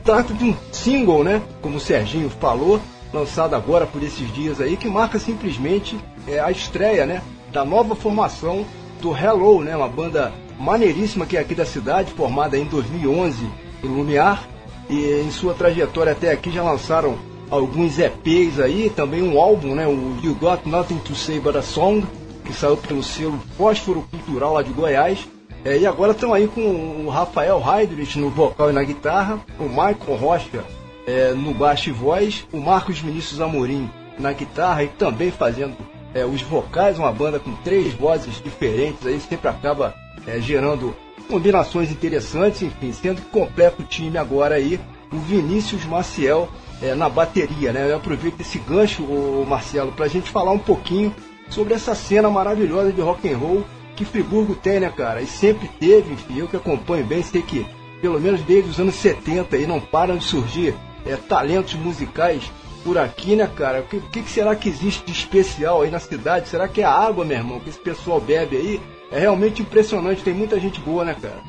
[0.02, 2.80] trata de um single, né, como o Serginho falou,
[3.12, 7.22] lançado agora por esses dias aí, que marca simplesmente é, a estreia né,
[7.52, 8.64] da nova formação
[9.00, 13.46] do Hello, né, uma banda maneiríssima que é aqui da cidade, formada em 2011
[13.84, 14.48] em Lumiar,
[14.88, 17.18] e em sua trajetória até aqui já lançaram
[17.50, 21.62] alguns EPs aí, também um álbum, né, o You Got Nothing to Say But a
[21.62, 22.04] Song,
[22.46, 25.28] que saiu pelo selo Fósforo Cultural lá de Goiás.
[25.64, 26.60] É, e agora estão aí com
[27.04, 30.64] o Rafael Heidrich no vocal e na guitarra, o Michael Rocha
[31.06, 35.76] é, no baixo e voz, o Marcos Vinícius Amorim na guitarra e também fazendo
[36.14, 39.92] é, os vocais, uma banda com três vozes diferentes, aí sempre acaba
[40.26, 40.94] é, gerando
[41.28, 44.80] combinações interessantes, enfim, sendo que completa o time agora aí,
[45.12, 46.48] o Vinícius Maciel
[46.80, 47.90] é, na bateria, né?
[47.90, 51.14] Eu aproveito esse gancho, o Marcelo, para a gente falar um pouquinho
[51.48, 55.22] sobre essa cena maravilhosa de rock and roll que Friburgo tem, né, cara?
[55.22, 57.66] E sempre teve, enfim, eu que acompanho bem, sei que
[58.00, 60.74] pelo menos desde os anos 70 aí não param de surgir
[61.06, 62.50] é, talentos musicais
[62.84, 63.80] por aqui, né, cara?
[63.80, 66.48] O que, que, será que existe de especial aí na cidade?
[66.48, 68.80] Será que é a água, meu irmão, que esse pessoal bebe aí?
[69.10, 71.40] É realmente impressionante, tem muita gente boa, né, cara?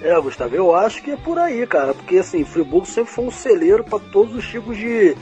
[0.00, 3.30] É, Gustavo, eu acho que é por aí, cara, porque assim, Friburgo sempre foi um
[3.30, 5.16] celeiro para todos os tipos de,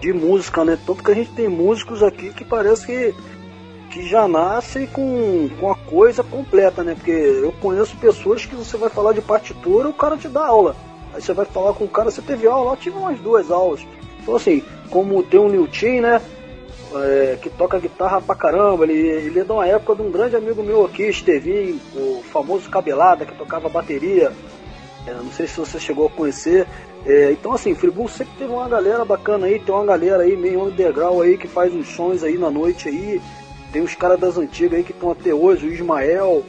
[0.00, 0.78] de música, né?
[0.84, 3.14] Tanto que a gente tem músicos aqui que parece que,
[3.96, 6.94] que já nascem com, com a coisa completa, né?
[6.94, 10.76] Porque eu conheço pessoas que você vai falar de partitura, o cara te dá aula.
[11.14, 12.72] Aí você vai falar com o cara, você teve aula?
[12.72, 13.80] Eu tive umas duas aulas.
[14.20, 16.20] Então assim, como tem um Nilton, né?
[16.94, 20.36] É, que toca guitarra pra caramba, ele, ele é de uma época de um grande
[20.36, 24.30] amigo meu aqui, Estevinho, o famoso Cabelada, que tocava bateria.
[25.06, 26.66] É, não sei se você chegou a conhecer.
[27.06, 30.64] É, então assim, Friburgo sempre teve uma galera bacana aí, tem uma galera aí meio
[30.64, 33.22] underground aí que faz uns sons aí na noite aí.
[33.76, 36.42] Tem os caras das antigas aí que estão até hoje, o Ismael,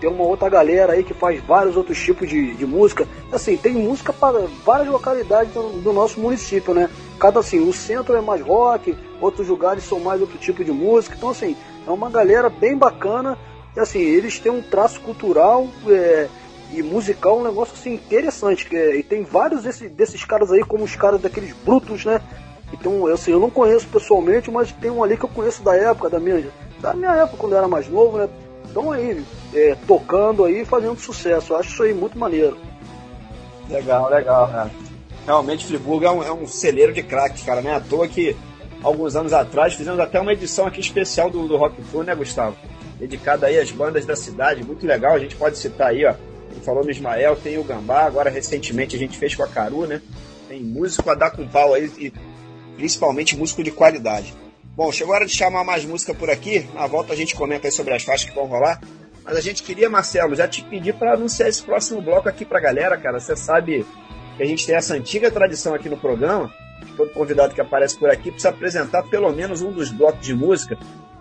[0.00, 3.06] tem uma outra galera aí que faz vários outros tipos de, de música.
[3.30, 6.90] Assim, tem música para várias localidades do, do, nosso município, né?
[7.20, 11.14] Cada assim, o centro é mais rock, outros lugares são mais outro tipo de música.
[11.16, 13.38] Então, assim, é uma galera bem bacana.
[13.76, 16.26] E assim, eles têm um traço cultural é,
[16.72, 18.66] e musical, um negócio assim interessante.
[18.74, 22.20] É, e tem vários desse, desses caras aí, como os caras daqueles brutos, né?
[22.72, 25.74] Então, eu, assim, eu não conheço pessoalmente, mas tem um ali que eu conheço da
[25.74, 26.48] época, da minha,
[26.80, 28.28] da minha época, quando eu era mais novo, né?
[28.70, 31.52] estão aí é, tocando aí fazendo sucesso.
[31.52, 32.56] Eu acho isso aí muito maneiro.
[33.68, 34.48] Legal, legal.
[34.48, 34.70] É.
[35.26, 37.60] Realmente, Friburgo é um, é um celeiro de craques, cara.
[37.60, 38.36] Não é à toa que,
[38.82, 42.56] alguns anos atrás, fizemos até uma edição aqui especial do, do Rock Flu, né, Gustavo?
[42.98, 44.64] Dedicada aí às bandas da cidade.
[44.64, 45.14] Muito legal.
[45.14, 46.14] A gente pode citar aí, ó.
[46.50, 48.04] Ele falou no Ismael, tem o Gambá.
[48.04, 50.00] Agora, recentemente, a gente fez com a Caru, né?
[50.48, 52.12] Tem músico a dar com pau aí e
[52.80, 54.32] principalmente músico de qualidade.
[54.74, 56.66] Bom, chegou a hora de chamar mais música por aqui.
[56.72, 58.80] Na volta a gente comenta aí sobre as faixas que vão rolar.
[59.22, 62.58] Mas a gente queria, Marcelo, já te pedir para anunciar esse próximo bloco aqui pra
[62.58, 63.20] galera, cara.
[63.20, 63.84] Você sabe
[64.34, 66.50] que a gente tem essa antiga tradição aqui no programa.
[66.96, 70.78] Todo convidado que aparece por aqui precisa apresentar pelo menos um dos blocos de música.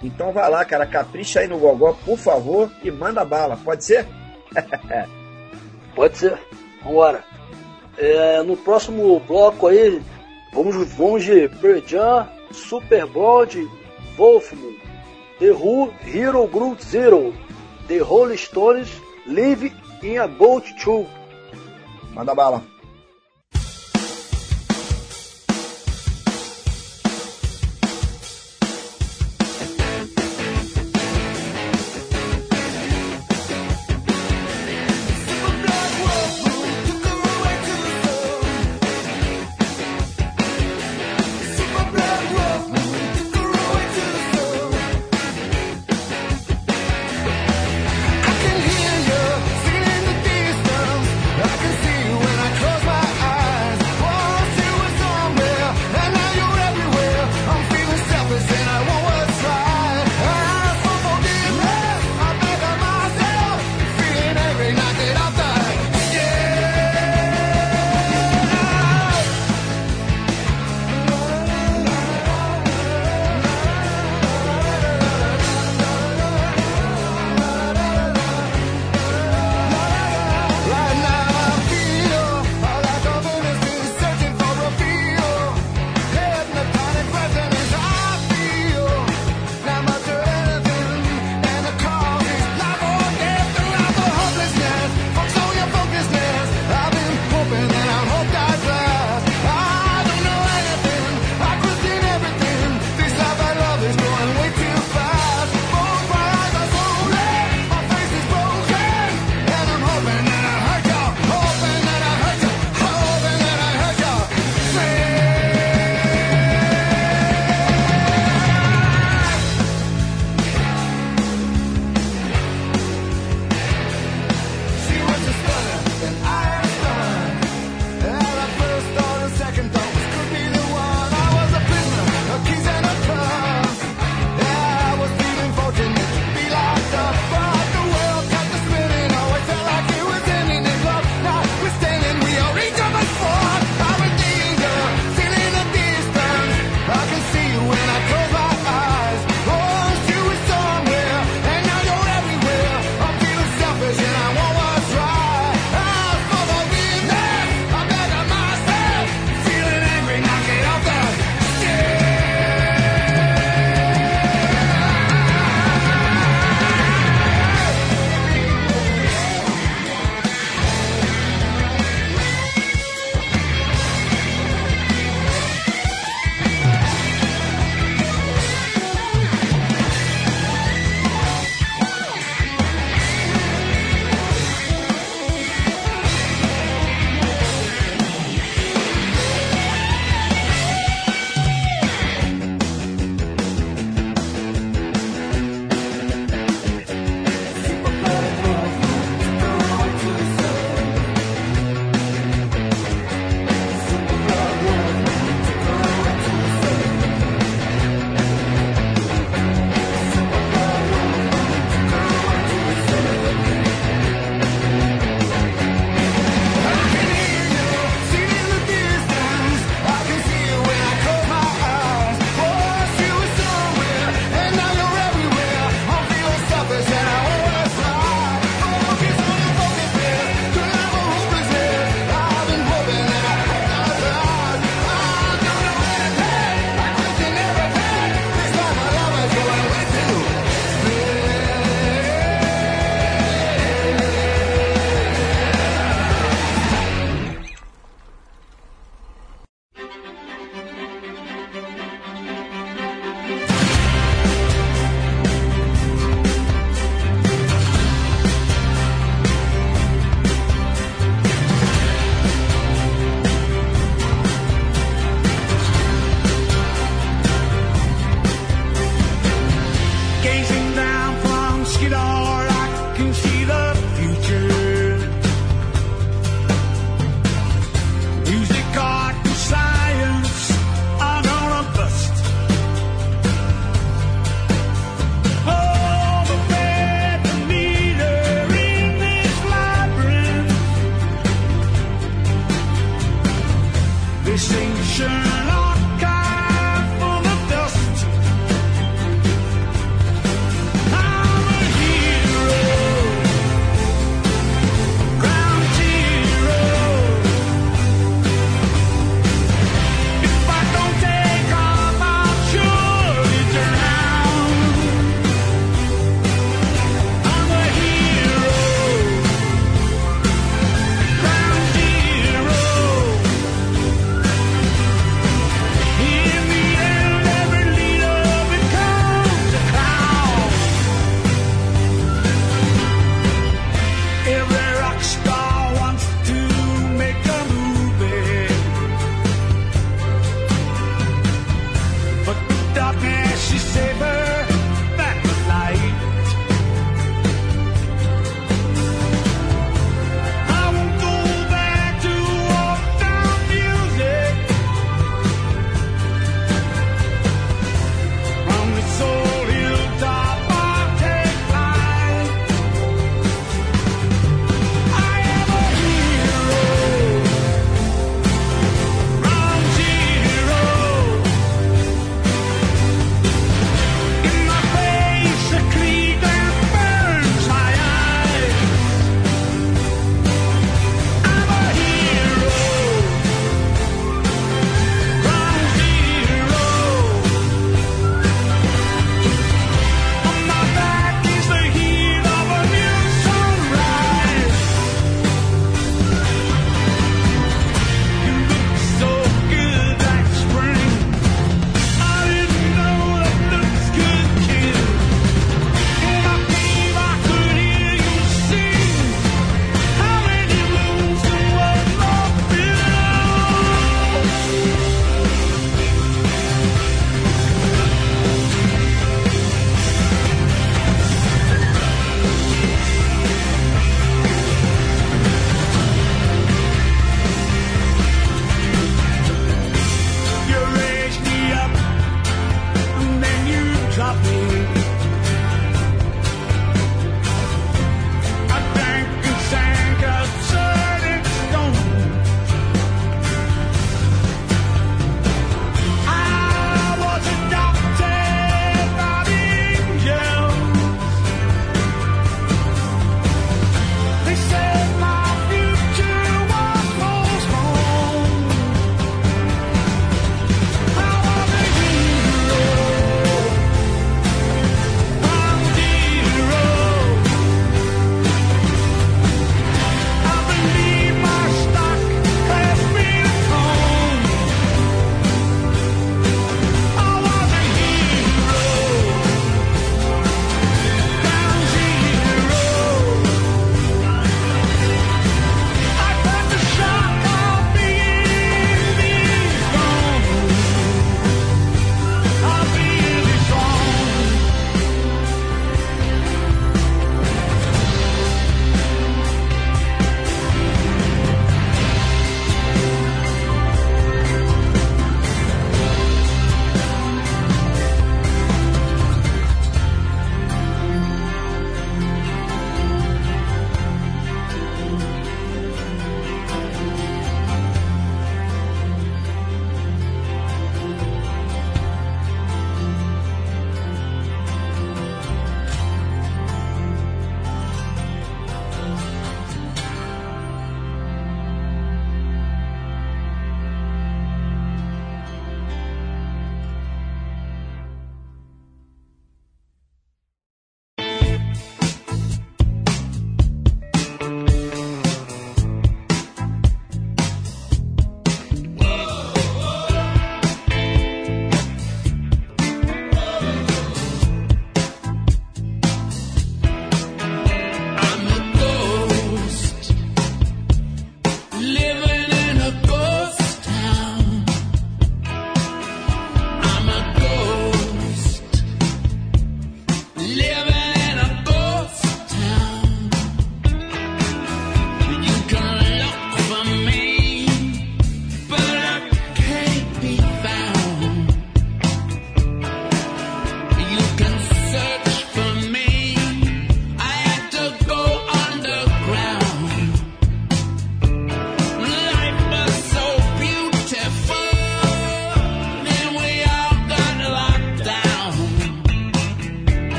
[0.00, 3.56] Então vai lá, cara, capricha aí no gogó, por favor, e manda bala.
[3.56, 4.06] Pode ser?
[5.96, 6.38] Pode ser.
[6.84, 7.24] Vambora.
[7.98, 10.00] É, no próximo bloco aí,
[10.52, 11.82] vamos, vamos de Pearl
[14.16, 14.76] Wolfman,
[15.38, 17.32] The Who, Hero Group Zero,
[17.88, 18.90] The Rolling Stones,
[19.26, 19.72] Live
[20.02, 21.06] in a Boat 2.
[22.14, 22.62] Manda bala.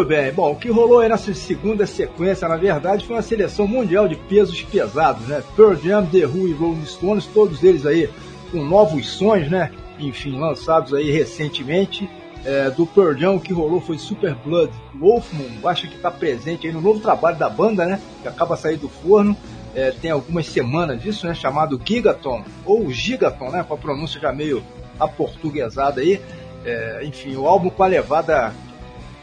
[0.00, 0.32] Muito bem.
[0.32, 4.16] Bom, o que rolou aí nessa segunda sequência, na verdade, foi uma seleção mundial de
[4.16, 5.42] pesos pesados, né?
[5.54, 8.08] Pearl Jam, The Who e Rolling Stones, todos eles aí
[8.50, 9.70] com novos sons, né?
[9.98, 12.08] Enfim, lançados aí recentemente.
[12.46, 14.72] É, do Pearl Jam, o que rolou foi Super Blood.
[14.98, 18.00] Wolfman, acho que está presente aí no novo trabalho da banda, né?
[18.22, 19.36] Que acaba de sair do forno.
[19.74, 21.34] É, tem algumas semanas disso, né?
[21.34, 23.62] Chamado Gigaton, ou Gigaton, né?
[23.68, 24.64] Com a pronúncia já meio
[24.98, 26.22] aportuguesada aí.
[26.64, 28.54] É, enfim, o álbum com a levada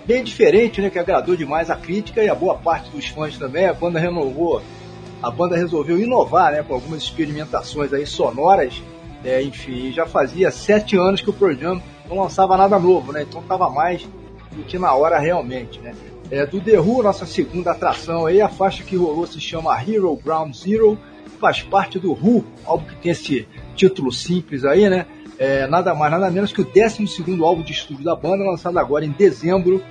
[0.08, 0.90] bem diferente, né?
[0.90, 3.66] Que agradou demais a crítica e a boa parte dos fãs também.
[3.66, 4.62] A banda renovou,
[5.22, 6.64] a banda resolveu inovar, né?
[6.64, 8.82] Com algumas experimentações aí sonoras.
[9.24, 13.24] É, enfim, já fazia sete anos que o Jam não lançava nada novo, né?
[13.24, 14.08] Então tava mais
[14.52, 15.94] do que na hora realmente, né?
[16.32, 20.16] É, do The Who, nossa segunda atração aí, a faixa que rolou se chama Hero
[20.16, 20.98] Ground Zero,
[21.40, 25.06] faz parte do Who, álbum que tem esse título simples aí, né?
[25.40, 27.06] É, nada mais, nada menos que o 12
[27.44, 29.84] álbum de estúdio da banda, lançado agora em dezembro,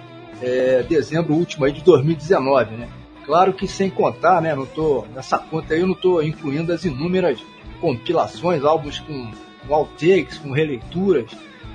[0.43, 2.89] é, dezembro último aí de 2019, né?
[3.25, 4.55] Claro que sem contar, né?
[4.55, 7.43] Não tô, nessa conta aí eu não estou incluindo as inúmeras
[7.81, 9.31] compilações, álbuns com,
[9.67, 11.31] com outtakes, com releituras,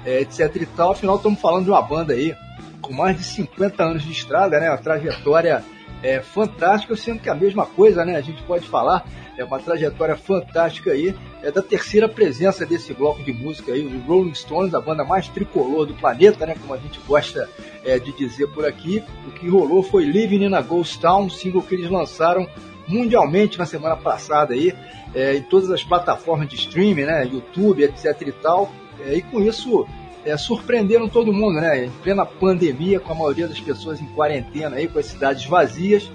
[0.05, 0.91] é, etc e tal.
[0.91, 2.35] Afinal, estamos falando de uma banda aí
[2.81, 4.69] com mais de 50 anos de estrada, né?
[4.69, 5.63] Uma trajetória
[6.01, 8.15] é, fantástica, sendo que a mesma coisa, né?
[8.15, 9.05] A gente pode falar,
[9.37, 14.03] é uma trajetória fantástica aí, é da terceira presença desse bloco de música aí, os
[14.03, 16.55] Rolling Stones, a banda mais tricolor do planeta, né?
[16.59, 17.49] Como a gente gosta
[17.83, 19.03] é, de dizer por aqui.
[19.27, 22.47] O que rolou foi Living in a Ghost Town, single que eles lançaram
[22.87, 24.73] mundialmente na semana passada aí,
[25.15, 27.25] é, em todas as plataformas de streaming, né?
[27.25, 28.71] YouTube, etc e tal.
[28.99, 29.87] É, e com isso
[30.25, 31.85] é, surpreenderam todo mundo, né?
[31.85, 36.11] Em plena pandemia, com a maioria das pessoas em quarentena aí, com as cidades vazias,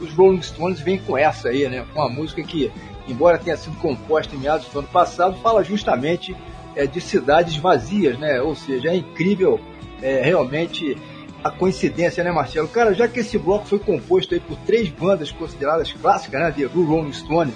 [0.00, 1.84] os Rolling Stones vêm com essa aí, né?
[1.92, 2.70] Com uma música que,
[3.08, 6.36] embora tenha sido composta em meados do ano passado, fala justamente
[6.74, 8.40] é, de cidades vazias, né?
[8.40, 9.60] Ou seja, é incrível
[10.02, 10.96] é, realmente
[11.42, 12.68] a coincidência, né, Marcelo?
[12.68, 16.68] Cara, já que esse bloco foi composto aí por três bandas consideradas clássicas, né?
[16.74, 17.54] Who, Rolling Stones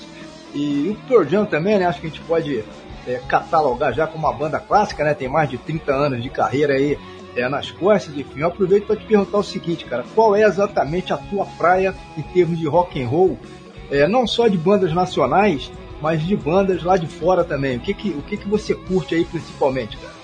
[0.55, 1.87] e o Pearl Jam também, né?
[1.87, 2.64] Acho que a gente pode
[3.07, 5.14] é, catalogar já como uma banda clássica, né?
[5.14, 6.99] Tem mais de 30 anos de carreira aí
[7.37, 8.41] é, nas costas, enfim.
[8.41, 12.22] Eu aproveito para te perguntar o seguinte, cara, qual é exatamente a tua praia em
[12.22, 13.39] termos de rock and roll?
[13.91, 15.70] É, não só de bandas nacionais,
[16.01, 17.76] mas de bandas lá de fora também.
[17.76, 20.14] O que que, o que, que você curte aí principalmente, cara?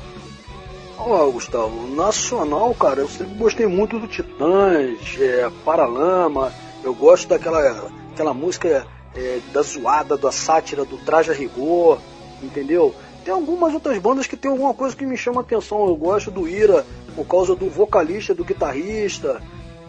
[0.98, 6.52] Ó, Gustavo, nacional, cara, eu sempre gostei muito do Titãs, é, Paralama,
[6.84, 8.86] eu gosto daquela aquela música
[9.16, 11.98] é, da zoada, da sátira, do Traje Rigor,
[12.42, 12.94] entendeu?
[13.24, 15.86] Tem algumas outras bandas que tem alguma coisa que me chama atenção.
[15.86, 16.86] Eu gosto do Ira
[17.20, 19.42] por causa do vocalista, do guitarrista.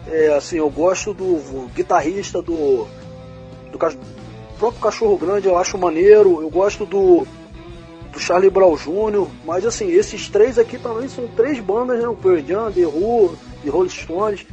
[0.06, 2.86] É, assim, eu gosto do guitarrista do,
[3.70, 6.42] do próprio Cachorro Grande, eu acho maneiro.
[6.42, 7.26] Eu gosto do,
[8.12, 9.26] do Charlie Brown Jr.
[9.46, 12.06] Mas assim, esses três aqui também são três bandas, né?
[12.06, 14.46] O Pearl Jam, The Who e Rolling Stones.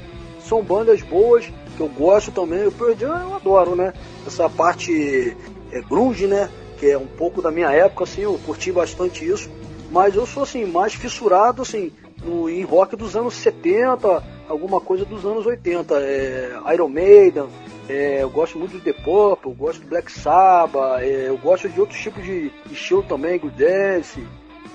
[0.47, 2.65] São bandas boas que eu gosto também.
[2.65, 3.91] O Pearl Jam eu adoro, né?
[4.25, 5.35] Essa parte
[5.73, 6.49] é, grunge, né?
[6.77, 9.49] Que é um pouco da minha época, assim, eu curti bastante isso.
[9.91, 11.91] Mas eu sou assim, mais fissurado assim,
[12.23, 15.95] no, em rock dos anos 70, alguma coisa dos anos 80.
[15.99, 17.47] É, Iron Maiden,
[17.87, 21.67] é, eu gosto muito do The Purple, eu gosto do Black Sabbath, é, eu gosto
[21.69, 24.23] de outros tipos de estilo também, Good Dance.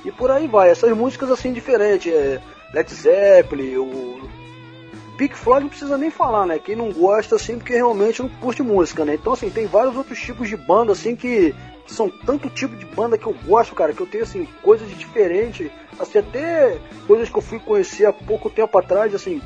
[0.05, 2.41] E por aí vai, essas músicas assim diferentes, é,
[2.73, 4.44] Led Zeppelin, o
[5.17, 6.59] Pink Floyd não precisa nem falar, né?
[6.59, 9.15] Quem não gosta, assim, porque realmente não curte música, né?
[9.15, 11.55] Então, assim, tem vários outros tipos de banda, assim, que,
[11.87, 15.71] são tanto tipo de banda que eu gosto, cara, que eu tenho, assim, coisas diferentes,
[15.99, 19.41] assim, até coisas que eu fui conhecer há pouco tempo atrás, assim,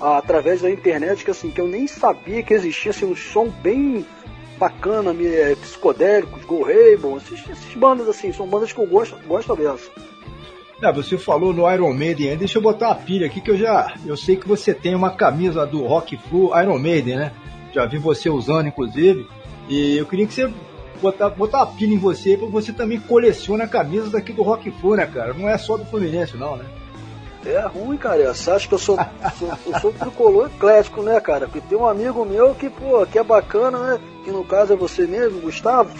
[0.00, 4.06] através da internet, que, assim, que eu nem sabia que existia, assim, um som bem
[4.58, 9.56] bacana, é, psicodélicos, Go Rainbow, esses, esses bandas, assim, são bandas que eu gosto, gosto
[9.56, 9.90] dessa.
[10.80, 13.94] É, você falou no Iron Maiden, deixa eu botar uma pilha aqui que eu já.
[14.06, 17.32] Eu sei que você tem uma camisa do Rock Flu Iron Maiden, né?
[17.72, 19.26] Já vi você usando, inclusive.
[19.68, 20.48] E eu queria que você
[21.02, 24.94] botar, botar uma pilha em você, porque você também coleciona camisas daqui do Rock Flu,
[24.94, 25.34] né, cara?
[25.34, 26.64] Não é só do Fluminense, não, né?
[27.44, 28.32] É ruim, cara.
[28.32, 28.96] Você acha que eu sou,
[29.36, 31.48] sou, eu sou tricolor eclético, né, cara?
[31.48, 34.00] Porque tem um amigo meu que, pô, que é bacana, né?
[34.24, 35.90] Que no caso é você mesmo, Gustavo.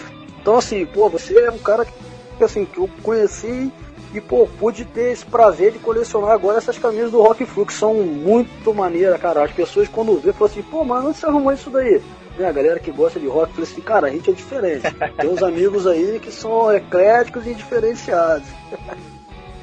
[0.41, 3.71] Então, assim, pô, você é um cara que, assim, que eu conheci
[4.13, 7.73] e, pô, pude ter esse prazer de colecionar agora essas camisas do Rock Flu, que
[7.73, 9.43] são muito maneiras, cara.
[9.43, 12.01] As pessoas, quando vê, falam assim, pô, mas onde você arrumou isso daí?
[12.37, 14.83] Né, a galera que gosta de rock fala assim, cara, a gente é diferente.
[15.19, 18.47] Tem uns amigos aí que são ecléticos e diferenciados.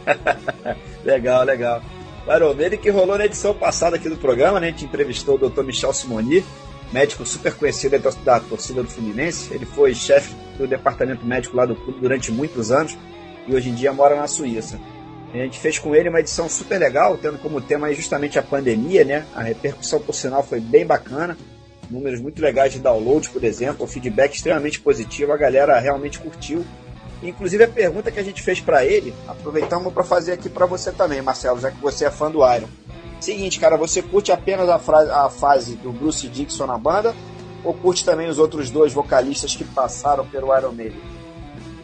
[1.04, 1.82] legal, legal.
[2.26, 4.68] O Iron Maiden que rolou na edição passada aqui do programa, né?
[4.68, 5.62] A gente entrevistou o Dr.
[5.64, 6.44] Michel Simoni,
[6.92, 9.52] médico super conhecido da, da torcida do Fluminense.
[9.52, 12.96] Ele foi chefe do departamento médico lá do clube durante muitos anos
[13.46, 14.78] e hoje em dia mora na Suíça.
[15.32, 19.04] A gente fez com ele uma edição super legal, tendo como tema justamente a pandemia,
[19.04, 19.26] né?
[19.34, 21.36] A repercussão, por sinal, foi bem bacana.
[21.90, 26.64] Números muito legais de download, por exemplo, o feedback extremamente positivo, a galera realmente curtiu.
[27.22, 30.90] Inclusive a pergunta que a gente fez para ele, aproveitamos para fazer aqui para você
[30.90, 32.68] também, Marcelo, já que você é fã do Iron.
[33.20, 34.76] Seguinte, cara, você curte apenas a,
[35.26, 37.14] a fase do Bruce Dixon na banda
[37.64, 41.15] ou curte também os outros dois vocalistas que passaram pelo Iron Maiden?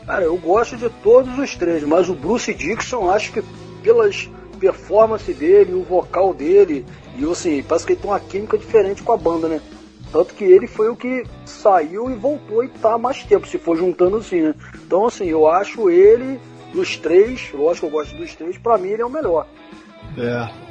[0.07, 3.42] Cara, eu gosto de todos os três, mas o Bruce Dixon, acho que
[3.82, 4.28] pelas
[4.59, 6.84] performances dele, o vocal dele,
[7.16, 9.61] e assim, parece que ele tem uma química diferente com a banda, né?
[10.12, 13.76] Tanto que ele foi o que saiu e voltou e tá mais tempo, se for
[13.76, 14.55] juntando assim, né?
[14.74, 16.38] Então, assim, eu acho ele,
[16.72, 19.46] dos três, lógico que eu gosto dos três, pra mim ele é o melhor.
[20.18, 20.61] É.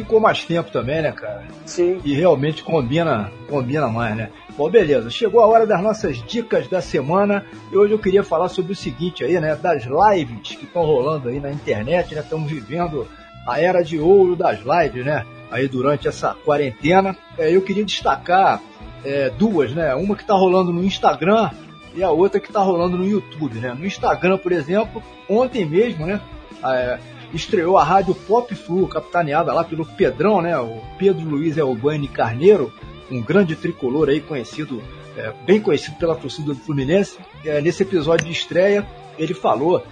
[0.00, 1.44] Ficou mais tempo também, né, cara?
[1.66, 2.00] Sim.
[2.02, 4.30] E realmente combina, combina mais, né?
[4.56, 5.10] Bom, beleza.
[5.10, 7.44] Chegou a hora das nossas dicas da semana.
[7.70, 9.54] E hoje eu queria falar sobre o seguinte aí, né?
[9.54, 12.22] Das lives que estão rolando aí na internet, né?
[12.22, 13.06] Estamos vivendo
[13.46, 15.26] a era de ouro das lives, né?
[15.50, 17.14] Aí durante essa quarentena.
[17.36, 18.62] É, eu queria destacar
[19.04, 19.94] é, duas, né?
[19.94, 21.50] Uma que está rolando no Instagram
[21.94, 23.74] e a outra que está rolando no YouTube, né?
[23.78, 26.22] No Instagram, por exemplo, ontem mesmo, né?
[26.64, 26.98] É,
[27.32, 30.58] estreou a rádio Pop Flu, capitaneada lá pelo Pedrão, né?
[30.58, 32.72] O Pedro Luiz Elbani Carneiro,
[33.10, 34.82] um grande tricolor aí conhecido,
[35.16, 37.18] é, bem conhecido pela torcida do Fluminense.
[37.44, 38.86] É, nesse episódio de estreia,
[39.18, 39.82] ele falou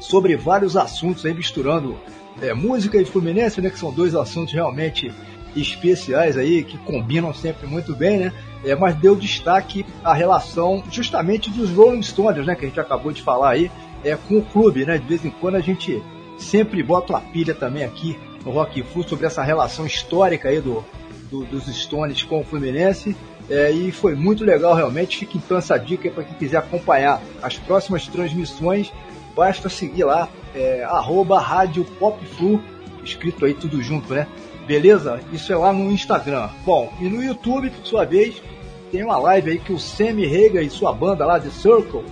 [0.00, 1.96] sobre vários assuntos aí misturando
[2.40, 3.70] é, música e Fluminense, né?
[3.70, 5.12] Que são dois assuntos realmente
[5.56, 8.32] especiais aí que combinam sempre muito bem, né?
[8.64, 12.54] É, mas deu destaque à relação justamente dos Rolling Stones, né?
[12.54, 13.70] Que a gente acabou de falar aí,
[14.04, 14.98] é, com o clube, né?
[14.98, 16.02] De vez em quando a gente
[16.38, 20.84] sempre bota a pilha também aqui no Rock Flu sobre essa relação histórica aí do,
[21.30, 23.16] do- dos Stones com o Fluminense.
[23.50, 25.18] É, e foi muito legal realmente.
[25.18, 28.92] Fica então essa dica para quem quiser acompanhar as próximas transmissões.
[29.34, 32.60] Basta seguir lá, é, arroba Rádio Pop Flu,
[33.04, 34.26] escrito aí tudo junto, né?
[34.66, 35.20] Beleza?
[35.32, 36.48] Isso é lá no Instagram.
[36.66, 38.42] Bom, e no YouTube, por sua vez,
[38.92, 42.04] tem uma live aí que o Sammy Rega e sua banda lá, The Circle,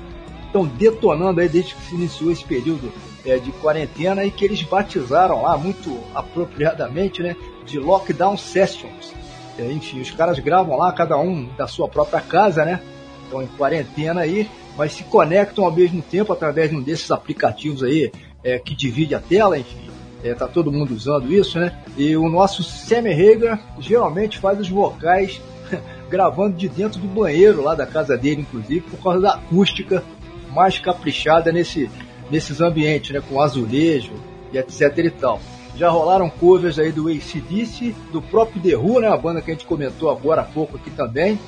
[0.47, 2.91] estão detonando aí desde que se iniciou esse período
[3.27, 9.12] é, de quarentena e que eles batizaram lá muito apropriadamente, né, de Lockdown Sessions.
[9.59, 12.81] É, enfim, os caras gravam lá, cada um da sua própria casa, né?
[13.24, 17.83] Estão em quarentena aí, mas se conectam ao mesmo tempo através de um desses aplicativos
[17.83, 18.12] aí
[18.45, 19.91] é, que divide a tela, enfim.
[20.22, 21.77] É, tá todo mundo usando isso, né?
[21.97, 25.41] E o nosso Sammy Hager geralmente faz os vocais
[26.11, 30.05] gravando de dentro do banheiro lá da casa dele, inclusive, por causa da acústica
[30.53, 31.91] mais caprichada nesse,
[32.31, 33.22] nesses ambientes, né?
[33.27, 34.12] Com azulejo
[34.53, 35.41] e etc e tal.
[35.77, 39.09] Já rolaram covers aí do ACDC, do próprio The Who, né?
[39.09, 41.39] A banda que a gente comentou agora há pouco aqui também.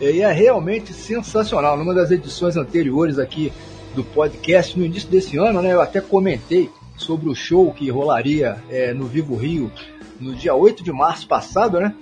[0.00, 1.76] E é realmente sensacional.
[1.76, 3.52] Numa das edições anteriores aqui
[3.94, 5.72] do podcast, no início desse ano, né?
[5.72, 9.70] Eu até comentei sobre o show que rolaria é, no Vivo Rio
[10.20, 11.94] no dia 8 de março passado, né?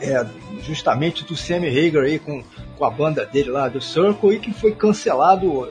[0.00, 0.24] É,
[0.62, 2.42] justamente do Sammy Hagar aí com,
[2.76, 5.68] com a banda dele lá do Circle e que foi cancelado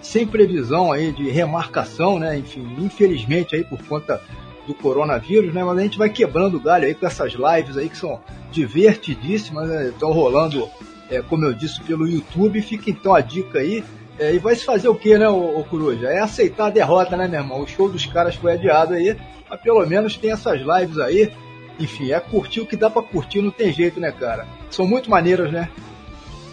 [0.00, 2.38] sem previsão aí de remarcação, né?
[2.38, 4.20] Enfim, infelizmente aí por conta
[4.66, 5.64] do coronavírus, né?
[5.64, 8.20] Mas a gente vai quebrando o galho aí com essas lives aí que são
[8.52, 9.88] divertidíssimas, né?
[9.88, 10.68] Estão rolando,
[11.10, 12.60] é, como eu disse, pelo YouTube.
[12.62, 13.82] Fica então a dica aí.
[14.18, 16.08] É, e vai se fazer o que, né, ô, ô Coruja?
[16.08, 17.62] É aceitar a derrota, né, meu irmão?
[17.62, 19.16] O show dos caras foi adiado aí,
[19.48, 21.32] mas pelo menos tem essas lives aí.
[21.78, 24.46] Enfim, é curtir o que dá pra curtir, não tem jeito, né, cara?
[24.70, 25.70] São muito maneiras, né?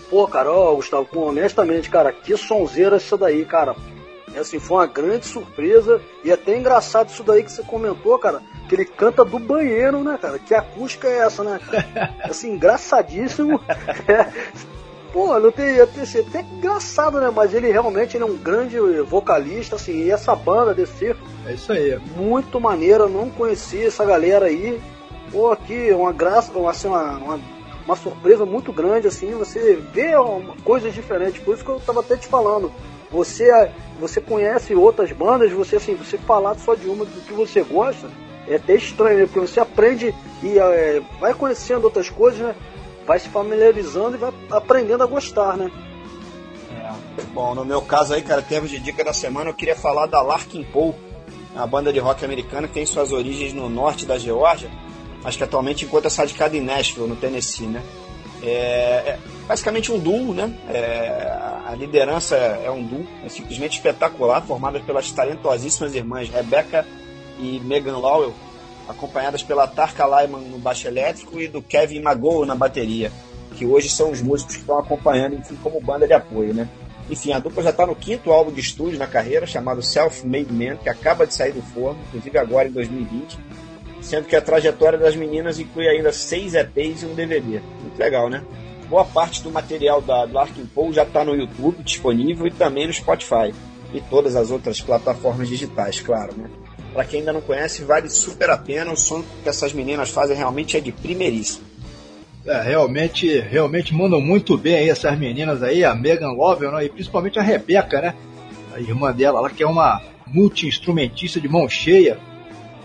[0.10, 3.76] Pô, cara, ó, Gustavo, com- honestamente, cara, que sonzeira essa daí, cara.
[4.36, 8.41] É assim, foi uma grande surpresa e até engraçado isso daí que você comentou, cara,
[8.68, 10.38] que ele canta do banheiro, né, cara?
[10.38, 11.60] Que acústica é essa, né?
[11.66, 12.14] cara?
[12.24, 13.60] Assim, engraçadíssimo.
[14.08, 14.30] É,
[15.14, 17.32] pô, não tem, até, assim, até engraçado, né?
[17.34, 21.16] Mas ele realmente ele é um grande vocalista, assim, e essa banda desse
[21.47, 21.97] É isso aí.
[22.18, 24.80] muito maneira, não conhecia essa galera aí.
[25.32, 27.39] Pô, aqui, uma graça, assim, uma, uma,
[27.86, 30.12] uma surpresa muito grande, assim, você vê
[30.64, 32.72] coisas diferentes, por isso que eu tava até te falando.
[33.12, 33.48] Você,
[34.00, 38.10] você conhece outras bandas, você assim, você falar só de uma do que você gosta,
[38.48, 39.26] é até estranho, né?
[39.26, 40.14] Porque você aprende
[40.44, 42.56] e é, vai conhecendo outras coisas, né?
[43.06, 45.72] Vai se familiarizando e vai aprendendo a gostar, né?
[47.34, 50.22] Bom, no meu caso aí, cara, termos de dica da semana, eu queria falar da
[50.22, 50.94] Larkin Poe,
[51.54, 54.70] uma banda de rock americana que tem suas origens no norte da Geórgia,
[55.26, 57.82] mas que atualmente encontra-se radicada em Nashville, no Tennessee, né?
[58.43, 60.53] É, é basicamente um duo, né?
[60.69, 66.86] É, a liderança é um duo, é simplesmente espetacular, formada pelas talentosíssimas irmãs Rebecca
[67.39, 68.36] e Megan Lowell,
[68.88, 73.11] acompanhadas pela Tarka Lyman no baixo elétrico e do Kevin Magoe na bateria,
[73.55, 76.69] que hoje são os músicos que estão acompanhando, enfim, como banda de apoio, né?
[77.09, 80.78] Enfim, a dupla já está no quinto álbum de estúdio na carreira, chamado Self-Made Man,
[80.78, 83.39] que acaba de sair do forno, inclusive agora em 2020,
[84.06, 87.60] sendo que a trajetória das meninas inclui ainda seis EPs e um DVD.
[87.82, 88.43] Muito legal, né?
[88.88, 92.86] Boa parte do material da, do Arkin Paul já está no YouTube disponível e também
[92.86, 93.51] no Spotify
[93.91, 96.47] e todas as outras plataformas digitais, claro, né?
[96.93, 98.91] Para quem ainda não conhece, vale super a pena.
[98.91, 101.66] O som que essas meninas fazem realmente é de primeiríssimo.
[102.45, 106.86] É, realmente, realmente mandam muito bem aí essas meninas aí, a Megan Lovell, né?
[106.86, 108.14] e principalmente a Rebeca, né?
[108.72, 112.20] A irmã dela, ela que é uma multi-instrumentista de mão cheia,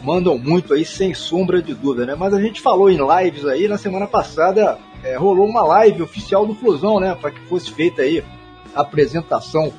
[0.03, 2.15] mandam muito aí, sem sombra de dúvida, né?
[2.15, 6.47] Mas a gente falou em lives aí, na semana passada é, rolou uma live oficial
[6.47, 7.15] do Flusão, né?
[7.15, 8.25] Para que fosse feita aí
[8.75, 9.73] a apresentação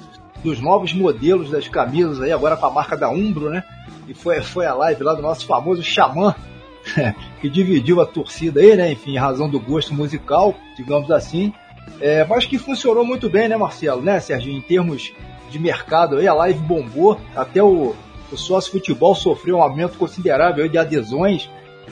[0.43, 3.63] dos novos modelos das camisas aí, agora com a marca da Umbro, né?
[4.07, 6.35] E foi, foi a live lá do nosso famoso Xamã,
[7.39, 8.91] que dividiu a torcida aí, né?
[8.91, 11.53] Enfim, em razão do gosto musical, digamos assim.
[11.99, 14.01] É, mas que funcionou muito bem, né, Marcelo?
[14.01, 14.57] Né, Serginho?
[14.57, 15.13] Em termos
[15.49, 17.95] de mercado aí, a live bombou, até o,
[18.31, 21.49] o sócio futebol sofreu um aumento considerável aí de adesões.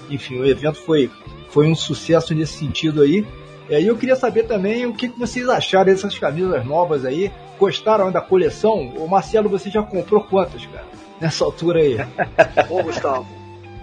[0.10, 1.10] Enfim, o evento foi,
[1.50, 3.26] foi um sucesso nesse sentido aí.
[3.70, 7.32] E eu queria saber também o que, que vocês acharam dessas camisas novas aí.
[7.60, 8.90] Gostaram da coleção?
[8.98, 10.86] O Marcelo, você já comprou quantas, cara?
[11.20, 11.98] Nessa altura aí.
[12.70, 13.28] Ô, Gustavo.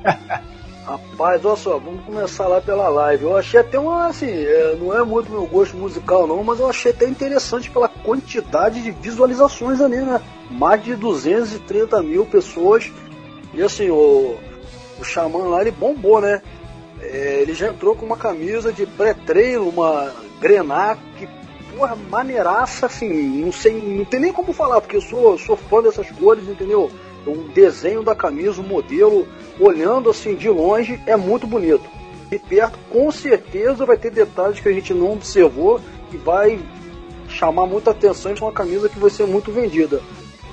[0.87, 3.25] Rapaz, olha só, vamos começar lá pela live.
[3.25, 6.71] Eu achei até uma, assim, é, não é muito meu gosto musical não, mas eu
[6.71, 10.23] achei até interessante pela quantidade de visualizações ali, né?
[10.49, 12.89] Mais de 230 mil pessoas.
[13.53, 14.37] E assim, o,
[15.01, 16.41] o Xamã lá, ele bombou, né?
[17.01, 21.29] É, ele já entrou com uma camisa de pré-treino, uma grená, que,
[21.77, 25.83] porra, maneiraça, assim, não sei, não tem nem como falar, porque eu sou, sou fã
[25.83, 26.93] dessas cores, entendeu?
[27.27, 29.27] O desenho da camisa, o modelo,
[29.59, 31.85] olhando assim de longe, é muito bonito.
[32.31, 35.81] De perto, com certeza vai ter detalhes que a gente não observou
[36.11, 36.61] que vai
[37.29, 40.01] chamar muita atenção e é uma camisa que vai ser muito vendida.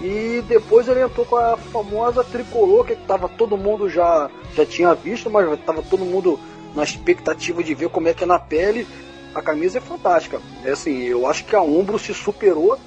[0.02, 4.94] E depois ele entrou com a famosa tricolor, que tava todo mundo já, já tinha
[4.94, 6.40] visto, mas tava todo mundo
[6.76, 8.88] na expectativa de ver como é que é na pele.
[9.34, 10.42] A camisa é fantástica.
[10.64, 12.78] É assim, eu acho que a Umbro se superou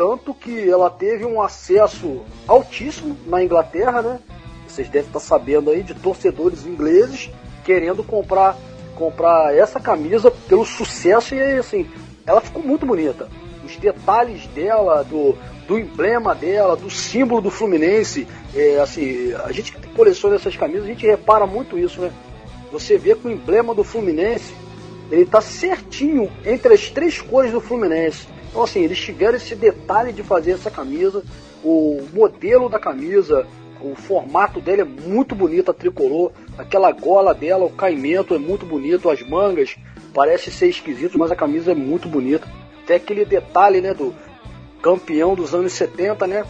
[0.00, 4.18] tanto que ela teve um acesso altíssimo na Inglaterra, né?
[4.66, 7.28] Vocês devem estar sabendo aí de torcedores ingleses
[7.66, 8.56] querendo comprar
[8.94, 11.86] comprar essa camisa pelo sucesso e assim,
[12.24, 13.28] ela ficou muito bonita.
[13.62, 15.36] Os detalhes dela, do,
[15.68, 20.84] do emblema dela, do símbolo do Fluminense, é, assim, a gente que coleciona essas camisas,
[20.84, 22.10] a gente repara muito isso, né?
[22.72, 24.54] Você vê que o emblema do Fluminense,
[25.10, 28.39] ele tá certinho entre as três cores do Fluminense.
[28.50, 31.24] Então, assim, eles tiveram esse detalhe de fazer essa camisa,
[31.62, 33.46] o modelo da camisa,
[33.80, 38.66] o formato dela é muito bonito, a tricolor, aquela gola dela, o caimento é muito
[38.66, 39.76] bonito, as mangas
[40.12, 42.46] parece ser esquisito, mas a camisa é muito bonita.
[42.82, 44.12] Até aquele detalhe, né, do
[44.82, 46.44] campeão dos anos 70, né,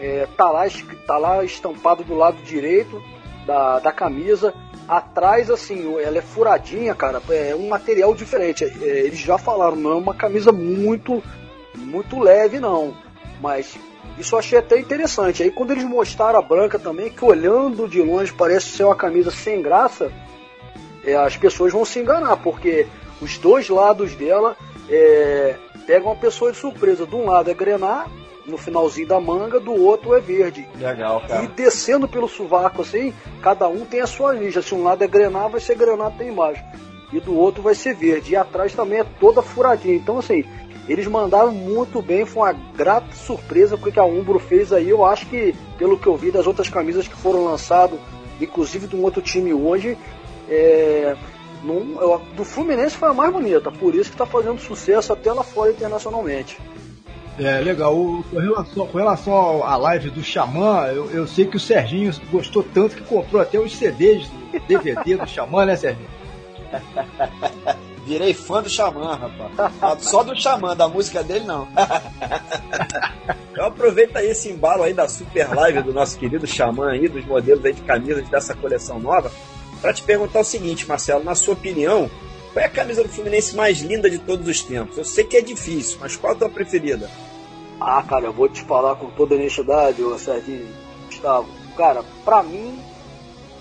[0.00, 0.64] é, tá, lá,
[1.06, 3.02] tá lá estampado do lado direito
[3.46, 4.54] da, da camisa,
[4.88, 8.64] atrás, assim, ela é furadinha, cara, é um material diferente.
[8.64, 11.22] É, eles já falaram, não é uma camisa muito,
[11.76, 12.96] muito leve, não.
[13.40, 13.78] Mas
[14.18, 15.42] isso eu achei até interessante.
[15.42, 19.30] Aí quando eles mostraram a branca também, que olhando de longe parece ser uma camisa
[19.30, 20.10] sem graça,
[21.04, 22.86] é, as pessoas vão se enganar, porque
[23.20, 24.56] os dois lados dela
[24.88, 25.54] é,
[25.86, 27.06] pegam a pessoa de surpresa.
[27.06, 28.08] De um lado é grenar,
[28.48, 30.66] no finalzinho da manga, do outro é verde.
[30.78, 31.44] Legal, cara.
[31.44, 33.12] E descendo pelo sovaco assim,
[33.42, 34.62] cada um tem a sua lija.
[34.62, 36.62] Se um lado é grenar, vai ser grenar até embaixo.
[37.12, 38.32] E do outro vai ser verde.
[38.32, 39.94] E atrás também é toda furadinha.
[39.94, 40.44] Então, assim,
[40.88, 42.24] eles mandaram muito bem.
[42.26, 44.88] Foi uma grata surpresa o que a Umbro fez aí.
[44.88, 47.98] Eu acho que, pelo que eu vi das outras camisas que foram lançadas,
[48.40, 49.96] inclusive de um outro time hoje,
[50.48, 51.16] é,
[51.62, 53.70] num, eu- do Fluminense foi a mais bonita.
[53.70, 56.58] Por isso que está fazendo sucesso até lá fora internacionalmente.
[57.38, 57.94] É, legal.
[57.96, 61.60] O- com relação, com relação ao- à live do Xamã, eu, eu sei que o
[61.60, 66.08] Serginho gostou tanto que comprou até os CDs, do DVD do Xamã, né, Serginho?
[68.04, 70.02] Virei fã do Xamã, rapaz.
[70.04, 71.68] Só do Xamã, da música dele não.
[73.52, 77.24] Então aproveita aí esse embalo aí da super live do nosso querido Xamã aí, dos
[77.24, 79.32] modelos aí de camisas dessa coleção nova,
[79.80, 82.08] para te perguntar o seguinte, Marcelo, na sua opinião,
[82.52, 84.96] qual é a camisa do Fluminense mais linda de todos os tempos?
[84.96, 87.10] Eu sei que é difícil, mas qual a tua preferida?
[87.80, 90.66] Ah, cara, eu vou te falar com toda honestidade, ô Serginho,
[91.06, 91.48] Gustavo.
[91.76, 92.78] Cara, pra mim,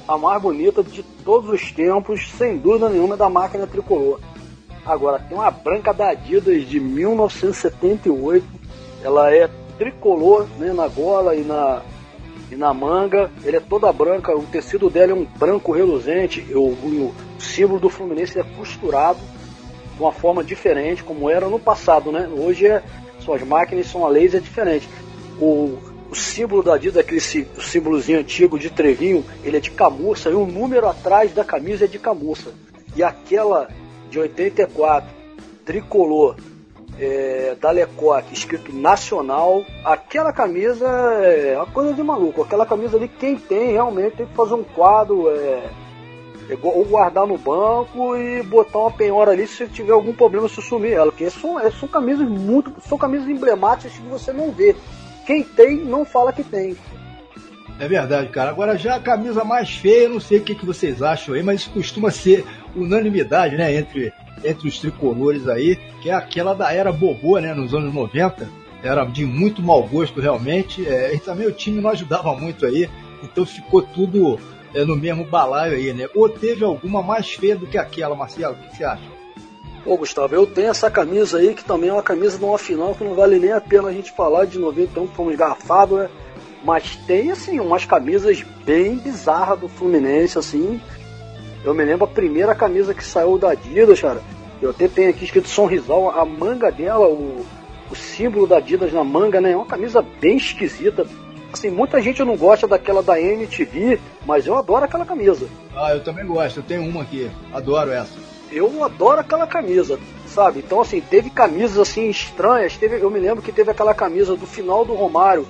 [0.08, 4.20] a mais bonita de todos os tempos, sem dúvida nenhuma, é da máquina tricolor.
[4.84, 8.46] Agora, tem uma branca da Adidas de 1978.
[9.04, 11.84] Ela é tricolor né, na gola e na,
[12.50, 13.30] e na manga.
[13.46, 16.42] Ela é toda branca, o tecido dela é um branco reluzente.
[16.56, 19.20] O, o símbolo do Fluminense é costurado
[19.96, 22.30] de uma forma diferente, como era no passado, né?
[22.32, 22.82] Hoje é
[23.28, 24.88] Suas máquinas são a laser diferente.
[25.38, 25.78] O,
[26.10, 30.46] o símbolo da Adidas, aquele símbolozinho antigo de trevinho, ele é de camurça e o
[30.46, 32.54] número atrás da camisa é de camurça.
[32.96, 33.68] E aquela
[34.10, 35.10] de 84,
[35.66, 36.38] tricolor,
[36.98, 42.42] é, da Lecoque, escrito nacional, aquela camisa é uma coisa de maluco.
[42.42, 45.70] Aquela camisa ali, quem tem realmente tem que fazer um quadro, é,
[46.62, 50.94] ou guardar no banco e botar uma penhora ali se tiver algum problema se sumir
[50.94, 51.12] ela.
[51.12, 52.74] Porque são, é, são camisas muito.
[52.88, 54.76] São camisas emblemáticas que você não vê.
[55.26, 56.78] Quem tem, não fala que tem.
[57.80, 58.50] É verdade, cara.
[58.50, 61.68] Agora já a camisa mais feia, não sei o que, que vocês acham aí, mas
[61.68, 62.46] costuma ser
[62.76, 64.12] unanimidade, né, entre,
[64.44, 68.50] entre os tricolores aí, que é aquela da era Bobô, né, nos anos 90.
[68.82, 70.88] Era de muito mau gosto, realmente.
[70.88, 72.90] É, e também o time não ajudava muito aí,
[73.24, 74.40] então ficou tudo
[74.74, 76.08] é, no mesmo balaio aí, né?
[76.16, 78.54] Ou teve alguma mais feia do que aquela, Marcelo?
[78.54, 79.18] O que você acha?
[79.84, 82.94] Pô, Gustavo, eu tenho essa camisa aí, que também é uma camisa de uma final
[82.94, 85.98] que não vale nem a pena a gente falar de 91, que foi um engarrafado,
[85.98, 86.10] né?
[86.64, 90.82] Mas tem, assim, umas camisas bem bizarras do Fluminense, assim.
[91.64, 94.22] Eu me lembro a primeira camisa que saiu da Adidas, cara.
[94.62, 97.46] Eu até tenho aqui escrito Sorrisal, a manga dela, o,
[97.90, 99.52] o símbolo da Adidas na manga, né?
[99.52, 101.08] É uma camisa bem esquisita.
[101.58, 105.48] Assim, muita gente não gosta daquela da MTV, mas eu adoro aquela camisa.
[105.76, 108.14] Ah, eu também gosto, eu tenho uma aqui, adoro essa.
[108.52, 110.60] eu adoro aquela camisa, sabe?
[110.60, 112.78] Então, assim, teve camisas assim estranhas.
[112.78, 115.48] Teve, eu me lembro que teve aquela camisa do final do Romário,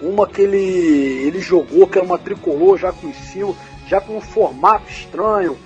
[0.00, 3.54] uma que ele, ele jogou, que era uma tricolor já com símbolo,
[3.86, 5.58] já com um formato estranho.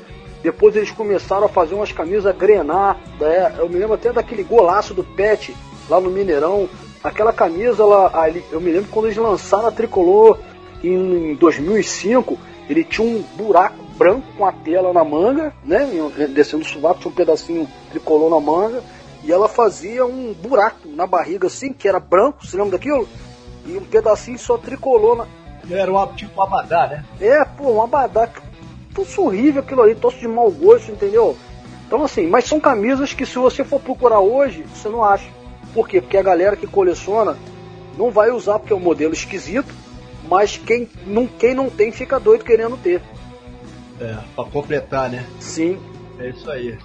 [0.43, 2.99] Depois eles começaram a fazer umas camisas grenar.
[3.21, 3.55] Né?
[3.59, 5.55] Eu me lembro até daquele golaço do Pet
[5.89, 6.69] lá no Mineirão.
[7.05, 10.39] Aquela camisa, ela, ali, eu me lembro quando eles lançaram a tricolor
[10.83, 15.87] em 2005, ele tinha um buraco branco com a tela na manga, né?
[16.31, 18.83] Descendo o sovaco, tinha um pedacinho tricolor na manga,
[19.23, 23.07] e ela fazia um buraco na barriga assim, que era branco, você lembra daquilo?
[23.67, 25.27] E um pedacinho só tricolor na.
[25.71, 27.05] Era um tipo abadá, né?
[27.21, 28.29] É, pô, um abadá.
[28.95, 31.37] Tudo horrível aquilo ali, tosse de mau gosto, entendeu?
[31.87, 35.29] Então assim, mas são camisas que se você for procurar hoje, você não acha.
[35.75, 36.01] Por quê?
[36.01, 37.37] Porque a galera que coleciona
[37.99, 39.75] não vai usar porque é um modelo esquisito,
[40.29, 43.03] mas quem não, quem não tem fica doido querendo ter.
[44.01, 45.27] É, pra completar, né?
[45.41, 45.79] Sim.
[46.19, 46.79] É isso aí.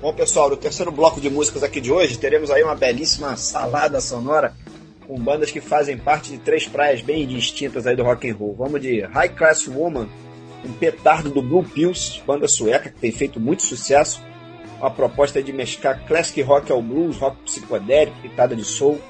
[0.00, 4.00] Bom, pessoal, no terceiro bloco de músicas aqui de hoje, teremos aí uma belíssima salada
[4.00, 4.54] sonora
[5.06, 8.54] com bandas que fazem parte de três praias bem distintas aí do rock and roll.
[8.54, 10.08] Vamos de High Class Woman,
[10.64, 14.22] um petardo do Blue Pills, banda sueca que tem feito muito sucesso.
[14.84, 19.00] Uma proposta de mesclar classic rock ao blues, rock psicodélico, pitada de soul.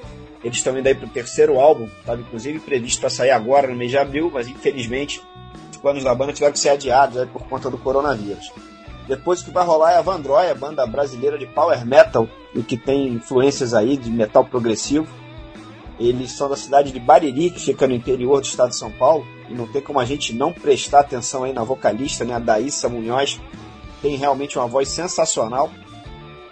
[0.41, 3.91] Eles estão indo aí pro terceiro álbum, estava inclusive previsto para sair agora no mês
[3.91, 5.21] de abril, mas infelizmente
[5.69, 8.53] os planos da banda tiveram que ser adiados aí por conta do coronavírus.
[9.05, 12.77] Depois o que vai rolar é a Vandroia, banda brasileira de power metal e que
[12.77, 15.05] tem influências aí de metal progressivo.
[15.99, 19.27] Eles são da cidade de Bariri, que fica no interior do estado de São Paulo,
[19.49, 22.87] e não tem como a gente não prestar atenção aí na vocalista, né, a Daíssa
[22.87, 23.41] Munhoz.
[24.05, 25.71] Tem realmente uma voz sensacional.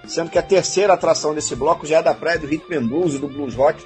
[0.07, 3.19] Sendo que a terceira atração desse bloco já é da praia do Rhythm Blues e
[3.19, 3.85] do Blues Rock.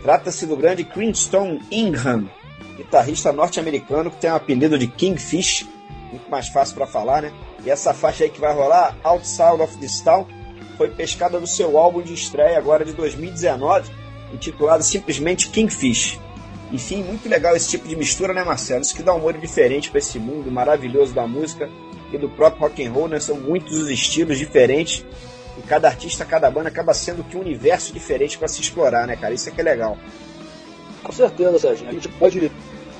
[0.00, 2.30] Trata-se do grande Crinstone Ingham,
[2.76, 5.66] guitarrista norte-americano que tem o apelido de Kingfish,
[6.12, 7.32] muito mais fácil para falar, né?
[7.64, 10.24] E essa faixa aí que vai rolar, Outside of This Town,
[10.78, 13.90] foi pescada do seu álbum de estreia agora de 2019,
[14.32, 16.20] intitulado simplesmente Kingfish.
[16.70, 18.82] Enfim, muito legal esse tipo de mistura, né, Marcelo?
[18.82, 21.68] Isso que dá um molho diferente para esse mundo maravilhoso da música
[22.12, 23.20] e do próprio rock and roll, né?
[23.20, 25.04] São muitos os estilos diferentes
[25.58, 29.16] e cada artista, cada banda acaba sendo que um universo diferente para se explorar, né,
[29.16, 29.34] cara?
[29.34, 29.98] Isso é que é legal.
[31.02, 31.88] Com certeza, Sérgio.
[31.88, 32.52] A gente pode,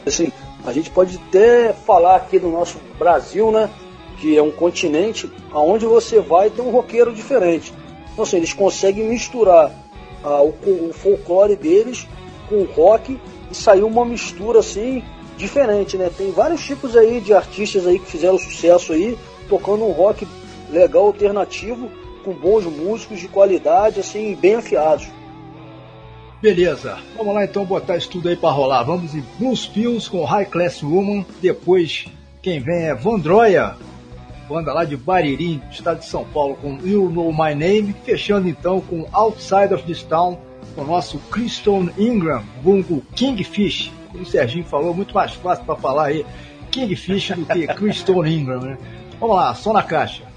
[0.06, 0.32] assim,
[0.64, 3.70] a gente pode até falar aqui do nosso Brasil, né?
[4.18, 7.72] Que é um continente aonde você vai ter um roqueiro diferente.
[8.12, 9.72] Então, assim, eles conseguem misturar
[10.22, 10.54] ah, o,
[10.88, 12.06] o folclore deles
[12.48, 13.18] com o rock
[13.50, 15.02] e saiu uma mistura assim
[15.40, 16.10] diferente, né?
[16.16, 19.18] Tem vários tipos aí de artistas aí que fizeram sucesso aí,
[19.48, 20.26] tocando um rock
[20.70, 21.90] legal, alternativo,
[22.24, 25.08] com bons músicos de qualidade, assim, bem afiados.
[26.40, 28.82] Beleza, vamos lá então botar isso tudo aí pra rolar.
[28.82, 31.24] Vamos em Blues Pills com High Class Woman.
[31.40, 32.06] Depois,
[32.40, 33.74] quem vem é Vandroia,
[34.48, 37.94] banda lá de Bariri, estado de São Paulo, com You Know My Name.
[38.04, 40.38] Fechando então com Outside of This Town,
[40.74, 43.92] com o nosso Kristen Ingram, vulgo Kingfish.
[44.10, 46.26] Como o Serginho falou, muito mais fácil para falar aí
[46.70, 48.78] Kingfish do que Kristen Ingram, né?
[49.18, 50.29] Vamos lá, só na caixa.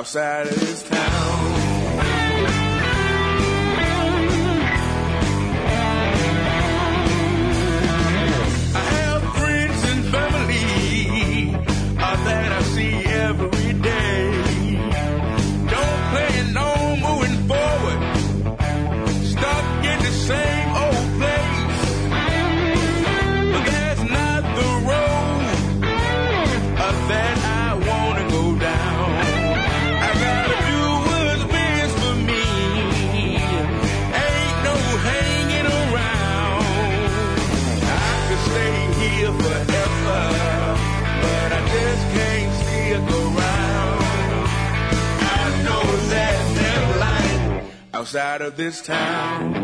[0.00, 1.19] Outside of this town.
[48.10, 49.59] Outside of this town.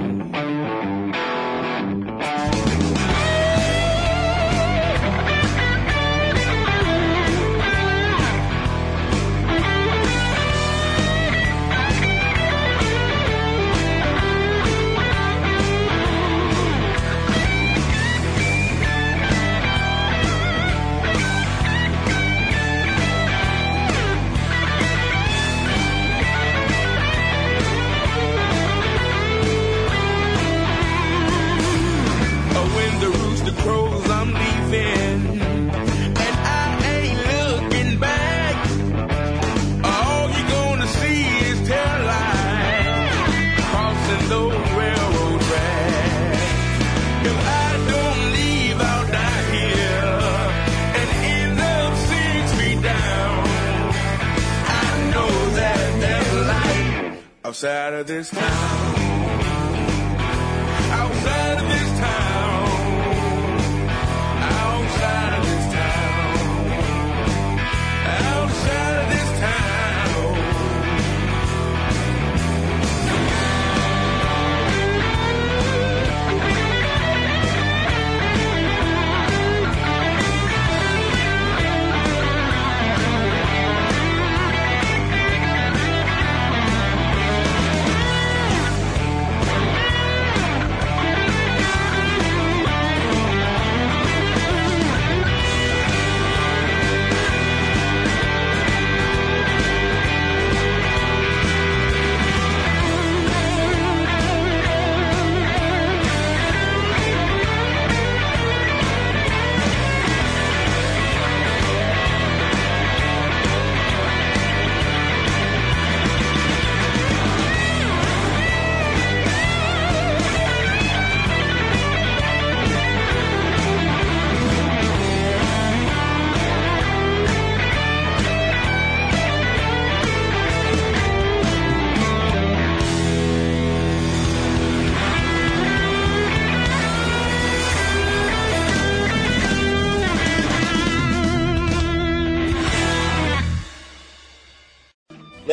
[57.62, 58.76] Light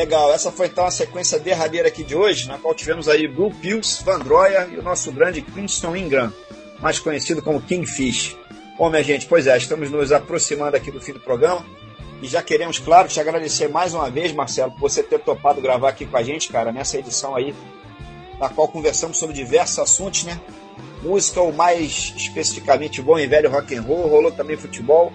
[0.04, 3.50] Legal, essa foi então a sequência derradeira aqui de hoje, na qual tivemos aí Blue
[3.50, 6.30] Pills, Vandroia e o nosso grande Kingston Ingram,
[6.78, 8.36] mais conhecido como Kingfish.
[8.76, 11.64] Bom, minha gente, pois é, estamos nos aproximando aqui do fim do programa
[12.20, 15.88] e já queremos, claro, te agradecer mais uma vez, Marcelo, por você ter topado gravar
[15.88, 17.54] aqui com a gente, cara, nessa edição aí,
[18.38, 20.38] na qual conversamos sobre diversos assuntos, né?
[21.02, 25.10] Música, ou mais especificamente bom e velho rock and roll, rolou também futebol,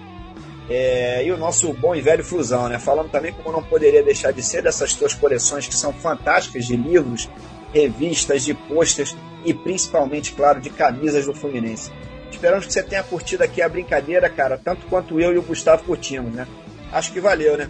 [0.70, 2.78] é, e o nosso bom e velho Flusão, né?
[2.78, 6.76] Falando também como não poderia deixar de ser dessas tuas coleções que são fantásticas de
[6.76, 7.28] livros,
[7.74, 11.90] revistas, de posters e principalmente, claro, de camisas do Fluminense.
[12.30, 15.82] Esperamos que você tenha curtido aqui a brincadeira, cara, tanto quanto eu e o Gustavo
[15.82, 16.46] curtimos, né?
[16.92, 17.68] Acho que valeu, né?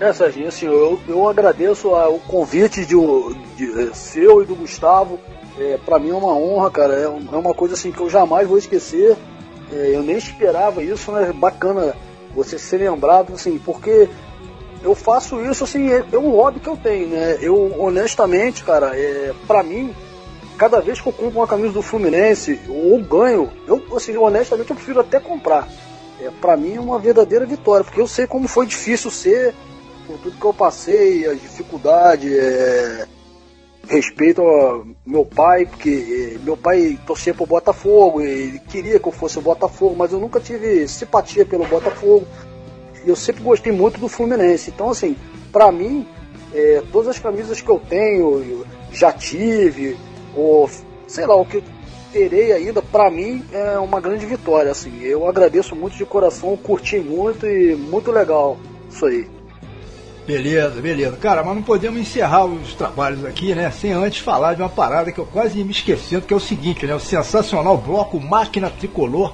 [0.00, 2.94] É, Serginho, assim, eu, eu agradeço o convite de,
[3.56, 5.18] de, eh, seu e do Gustavo.
[5.58, 6.94] É, para mim é uma honra, cara.
[6.94, 9.16] É, é uma coisa assim que eu jamais vou esquecer.
[9.72, 11.32] É, eu nem esperava isso, né?
[11.32, 11.94] Bacana
[12.34, 14.08] você ser lembrado, assim, porque
[14.82, 17.38] eu faço isso, assim, é, é um hobby que eu tenho, né?
[17.40, 19.94] Eu, honestamente, cara, é, para mim,
[20.56, 24.76] cada vez que eu compro uma camisa do Fluminense ou ganho, eu, assim, honestamente, eu
[24.76, 25.68] prefiro até comprar.
[26.20, 29.54] É, para mim é uma verdadeira vitória, porque eu sei como foi difícil ser,
[30.06, 33.06] por tudo que eu passei, as dificuldades, é,
[33.88, 39.12] respeito ao meu pai, porque eh, meu pai torcia pro Botafogo, ele queria que eu
[39.12, 42.26] fosse o Botafogo, mas eu nunca tive simpatia pelo Botafogo.
[43.04, 44.70] E eu sempre gostei muito do Fluminense.
[44.70, 45.16] Então, assim,
[45.50, 46.06] pra mim,
[46.54, 49.96] eh, todas as camisas que eu tenho, eu já tive,
[50.36, 50.68] ou
[51.06, 51.62] sei lá, o que
[52.12, 54.70] terei ainda, pra mim é uma grande vitória.
[54.70, 58.58] Assim, eu agradeço muito de coração, curti muito e muito legal
[58.90, 59.37] isso aí.
[60.28, 61.16] Beleza, beleza.
[61.16, 63.70] Cara, mas não podemos encerrar os trabalhos aqui, né?
[63.70, 66.40] Sem antes falar de uma parada que eu quase ia me esquecendo, que é o
[66.40, 66.94] seguinte, né?
[66.94, 69.32] O sensacional bloco Máquina Tricolor,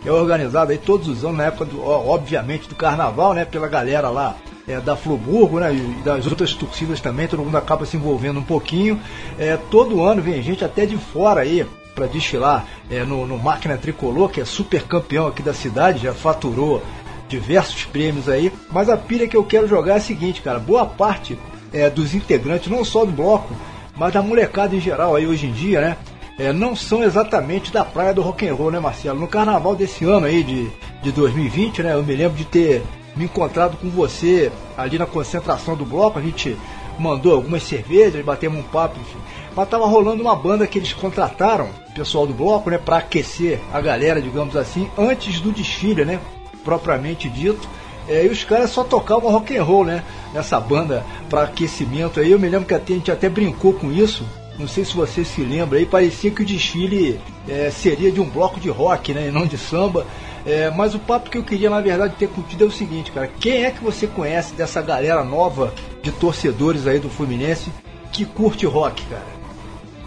[0.00, 3.44] que é organizado aí todos os anos, na época, do, obviamente, do carnaval, né?
[3.44, 4.36] Pela galera lá
[4.68, 5.74] é, da Fluburgo, né?
[5.74, 9.00] E das outras torcidas também, todo mundo acaba se envolvendo um pouquinho.
[9.40, 13.76] É, todo ano vem gente até de fora aí para desfilar é, no, no Máquina
[13.76, 16.80] Tricolor, que é super campeão aqui da cidade, já faturou
[17.28, 20.86] diversos prêmios aí, mas a pilha que eu quero jogar é a seguinte, cara, boa
[20.86, 21.38] parte
[21.72, 23.54] é, dos integrantes, não só do bloco,
[23.96, 25.96] mas da molecada em geral aí hoje em dia, né?
[26.38, 29.18] é, não são exatamente da praia do rock and roll, né, Marcelo?
[29.18, 30.70] No carnaval desse ano aí de,
[31.02, 31.94] de 2020, né?
[31.94, 32.82] Eu me lembro de ter
[33.16, 36.56] me encontrado com você ali na concentração do bloco, a gente
[36.98, 39.18] mandou algumas cervejas, batemos um papo, enfim.
[39.54, 43.80] Mas tava rolando uma banda que eles contrataram, pessoal do bloco, né, para aquecer a
[43.80, 46.20] galera, digamos assim, antes do desfile, né?
[46.66, 47.66] Propriamente dito.
[48.08, 50.02] É, e os caras só tocavam rock and roll, né?
[50.34, 52.32] Nessa banda para aquecimento aí.
[52.32, 54.24] Eu me lembro que a gente até brincou com isso.
[54.58, 58.28] Não sei se você se lembra aí, parecia que o desfile é, seria de um
[58.28, 59.28] bloco de rock, né?
[59.28, 60.06] E não de samba.
[60.44, 63.28] É, mas o papo que eu queria, na verdade, ter contido é o seguinte, cara.
[63.40, 67.70] Quem é que você conhece dessa galera nova de torcedores aí do Fluminense
[68.12, 69.36] que curte rock, cara?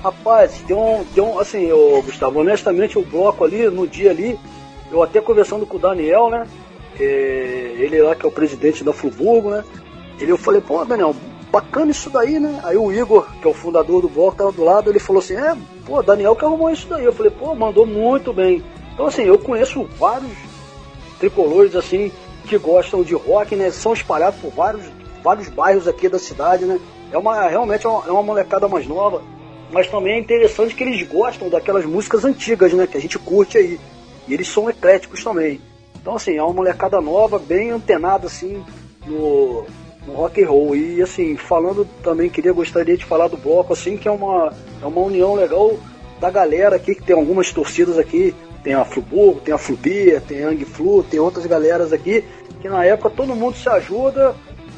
[0.01, 4.39] Rapaz, tem um, tem um assim, ô, Gustavo, honestamente o bloco ali, no dia ali,
[4.91, 6.47] eu até conversando com o Daniel, né?
[6.99, 9.63] ele lá que é o presidente da Fluburgo, né?
[10.19, 11.15] Ele, eu falei, pô, Daniel,
[11.51, 12.59] bacana isso daí, né?
[12.63, 15.35] Aí o Igor, que é o fundador do bloco, tava do lado, ele falou assim,
[15.35, 15.55] é,
[15.85, 17.05] pô, Daniel que arrumou isso daí.
[17.05, 18.63] Eu falei, pô, mandou muito bem.
[18.93, 20.31] Então assim, eu conheço vários
[21.19, 22.11] tricolores assim
[22.45, 23.71] que gostam de rock, né?
[23.71, 24.85] São espalhados por vários,
[25.23, 26.79] vários bairros aqui da cidade, né?
[27.11, 29.21] É uma realmente é uma, é uma molecada mais nova,
[29.71, 32.85] mas também é interessante que eles gostam daquelas músicas antigas, né?
[32.87, 33.79] Que a gente curte aí.
[34.29, 35.59] E eles são ecléticos também.
[35.99, 38.63] Então assim, é uma molecada nova, bem antenada assim
[39.05, 39.65] no,
[40.05, 40.75] no rock and roll.
[40.75, 44.85] E assim, falando também queria gostaria de falar do bloco assim, que é uma é
[44.85, 45.77] uma união legal
[46.19, 50.43] da galera aqui que tem algumas torcidas aqui, tem a Fluburgo, tem a Flubia, tem
[50.43, 52.23] a Ang Flu, tem outras galeras aqui,
[52.61, 54.35] que na época todo mundo se ajuda,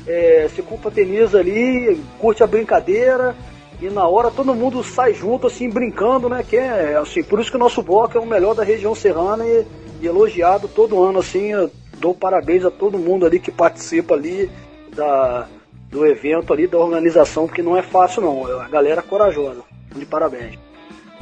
[0.08, 3.36] é, se confraterniza ali, curte a brincadeira,
[3.82, 6.46] e na hora todo mundo sai junto, assim, brincando, né?
[6.48, 9.46] Que é assim, por isso que o nosso bloco é o melhor da região serrana
[9.46, 9.66] e,
[10.02, 11.52] e elogiado todo ano, assim,
[11.98, 14.52] dou parabéns a todo mundo ali que participa ali
[14.96, 15.48] da,
[15.90, 19.62] do evento ali, da organização, porque não é fácil não, é a galera é corajosa.
[19.96, 20.58] De parabéns.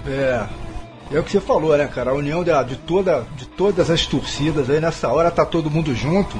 [0.05, 0.45] É.
[1.11, 2.11] É o que você falou, né, cara?
[2.11, 5.95] A união de, de, toda, de todas as torcidas aí nessa hora tá todo mundo
[5.95, 6.37] junto.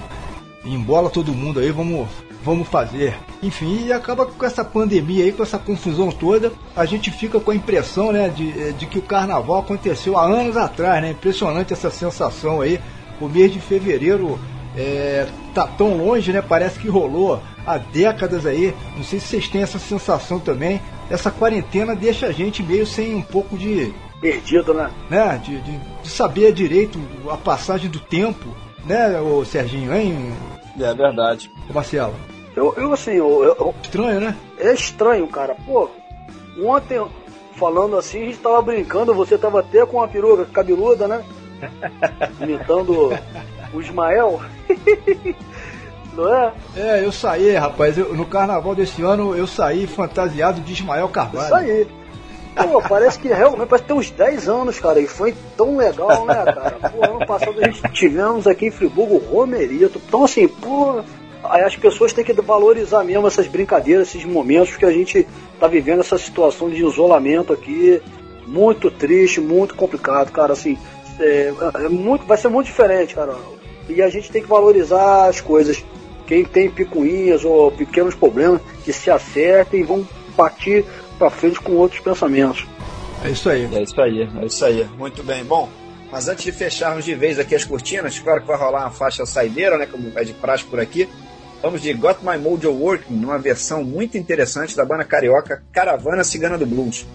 [0.63, 2.07] Embola todo mundo aí, vamos,
[2.43, 3.15] vamos fazer.
[3.41, 7.51] Enfim, e acaba com essa pandemia aí, com essa confusão toda, a gente fica com
[7.51, 11.11] a impressão, né, de, de que o carnaval aconteceu há anos atrás, né?
[11.11, 12.79] Impressionante essa sensação aí.
[13.19, 14.39] O mês de fevereiro
[14.75, 16.41] é, tá tão longe, né?
[16.41, 18.73] Parece que rolou há décadas aí.
[18.95, 20.81] Não sei se vocês têm essa sensação também.
[21.09, 24.91] Essa quarentena deixa a gente meio sem um pouco de, Perdido, né?
[25.09, 26.99] né, de, de, de saber direito
[27.29, 28.53] a passagem do tempo,
[28.85, 30.33] né, o Serginho, hein,
[30.79, 31.51] É verdade.
[31.69, 32.15] ô Marcelo?
[32.55, 34.35] Eu, eu assim, eu, eu- Estranho, né?
[34.57, 35.55] é estranho, cara.
[35.65, 35.89] Pô,
[36.61, 37.01] ontem,
[37.55, 41.23] falando assim, a gente tava brincando, você tava até com uma peruca cabeluda, né?
[42.41, 43.13] Imitando
[43.73, 44.41] o Ismael.
[46.13, 46.53] Não é?
[46.75, 51.45] É, eu saí, rapaz, eu- no carnaval desse ano eu saí fantasiado de Ismael Carvalho.
[51.45, 51.87] Isso aí.
[52.55, 56.45] Pô, parece que realmente parece ter uns 10 anos, cara, e foi tão legal, né,
[56.45, 56.77] cara?
[56.91, 60.01] Pô, ano passado a gente tivemos aqui em Friburgo Romerito.
[60.05, 61.01] Então, assim, pô,
[61.43, 65.27] as pessoas têm que valorizar mesmo essas brincadeiras, esses momentos que a gente
[65.59, 68.01] tá vivendo essa situação de isolamento aqui,
[68.45, 70.77] muito triste, muito complicado, cara, assim,
[71.19, 73.35] é, é muito, vai ser muito diferente, cara.
[73.87, 75.83] E a gente tem que valorizar as coisas
[76.29, 80.07] quem tem picuinhas ou pequenos problemas que se acertem e vão
[80.37, 80.85] partir
[81.19, 82.65] para frente com outros pensamentos.
[83.23, 83.69] É isso aí.
[83.75, 84.83] É isso aí, é isso aí.
[84.97, 85.43] Muito bem.
[85.43, 85.69] Bom,
[86.09, 89.25] mas antes de fecharmos de vez aqui as cortinas, claro que vai rolar uma faixa
[89.25, 89.85] saideira, né?
[89.85, 91.07] Como é de praxe por aqui.
[91.61, 96.57] Vamos de Got My Mojo Working, numa versão muito interessante da banda carioca Caravana Cigana
[96.57, 97.05] do Blues.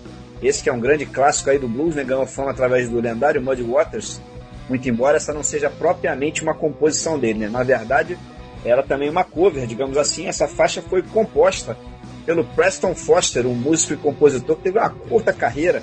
[0.43, 2.05] Esse que é um grande clássico aí do blues, né?
[2.05, 4.20] Ganhou fama através do lendário Muddy Waters.
[4.68, 7.48] Muito embora essa não seja propriamente uma composição dele, né?
[7.48, 8.18] Na verdade,
[8.62, 10.26] era também uma cover, digamos assim.
[10.26, 11.76] Essa faixa foi composta
[12.25, 15.83] pelo Preston Foster, um músico e compositor que teve uma curta carreira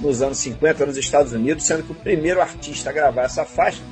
[0.00, 3.82] nos anos 50 nos Estados Unidos, sendo que o primeiro artista a gravar essa faixa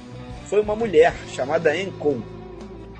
[0.46, 2.24] foi uma mulher chamada Cole.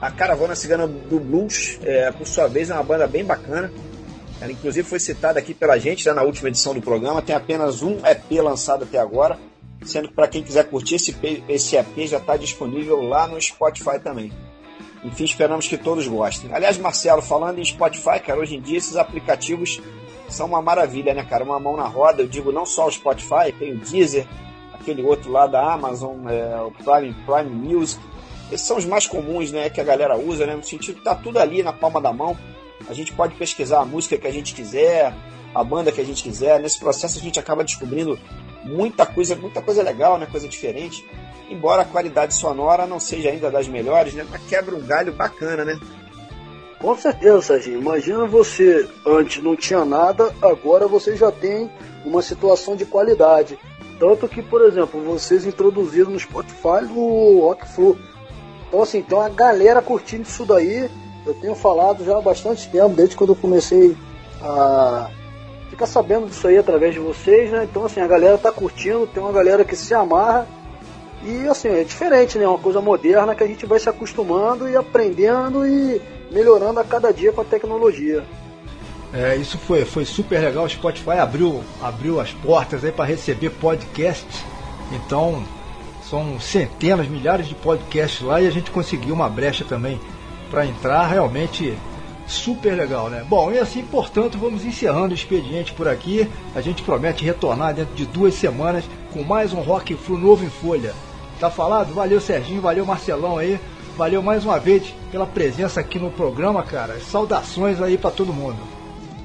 [0.01, 3.71] A Caravana Cigana do Blues, é, por sua vez, é uma banda bem bacana.
[4.41, 7.21] Ela, inclusive, foi citada aqui pela gente já na última edição do programa.
[7.21, 9.39] Tem apenas um EP lançado até agora,
[9.85, 11.15] sendo que para quem quiser curtir esse,
[11.49, 14.33] esse EP já está disponível lá no Spotify também.
[15.05, 16.53] Enfim, esperamos que todos gostem.
[16.53, 19.81] Aliás, Marcelo, falando em Spotify, cara, hoje em dia esses aplicativos
[20.29, 21.43] são uma maravilha, né, cara?
[21.45, 22.23] Uma mão na roda.
[22.23, 24.27] Eu digo não só o Spotify, tem o Deezer,
[24.73, 28.01] aquele outro lá da Amazon, é, o Prime, Prime Music.
[28.53, 30.55] Esses são os mais comuns, né, que a galera usa, né?
[30.55, 32.37] No sentido que tá tudo ali na palma da mão.
[32.89, 35.15] A gente pode pesquisar a música que a gente quiser,
[35.55, 36.61] a banda que a gente quiser.
[36.61, 38.19] Nesse processo a gente acaba descobrindo
[38.65, 40.27] muita coisa, muita coisa legal, né?
[40.27, 41.07] Coisa diferente.
[41.51, 44.25] Embora a qualidade sonora não seja ainda das melhores, né?
[44.31, 45.79] Mas quebra um galho bacana, né?
[46.79, 47.81] Com certeza, Serginho.
[47.81, 51.69] Imagina você, antes não tinha nada, agora você já tem
[52.05, 53.59] uma situação de qualidade.
[53.99, 57.99] Tanto que, por exemplo, vocês introduziram no Spotify o Rock Flu.
[58.69, 60.89] Então, assim, tem uma galera curtindo isso daí.
[61.27, 63.95] Eu tenho falado já há bastante tempo, desde quando eu comecei
[64.41, 65.11] a
[65.69, 67.65] ficar sabendo disso aí através de vocês, né?
[67.71, 70.47] Então, assim, a galera tá curtindo, tem uma galera que se amarra.
[71.23, 72.47] E, assim, é diferente, né?
[72.47, 77.13] Uma coisa moderna que a gente vai se acostumando e aprendendo e melhorando a cada
[77.13, 78.25] dia com a tecnologia.
[79.13, 80.65] É, isso foi, foi super legal.
[80.65, 84.45] O Spotify abriu, abriu as portas aí para receber podcasts.
[84.93, 85.45] Então,
[86.09, 90.01] são centenas, milhares de podcasts lá e a gente conseguiu uma brecha também
[90.51, 91.07] para entrar.
[91.07, 91.77] Realmente
[92.27, 93.25] super legal, né?
[93.29, 96.29] Bom, e assim, portanto, vamos encerrando o expediente por aqui.
[96.55, 100.51] A gente promete retornar dentro de duas semanas com mais um Rock Flu novo em
[100.51, 100.95] folha.
[101.41, 101.95] Tá falado?
[101.95, 103.59] Valeu, Serginho, valeu, Marcelão aí.
[103.97, 107.01] Valeu mais uma vez pela presença aqui no programa, cara.
[107.01, 108.59] Saudações aí para todo mundo.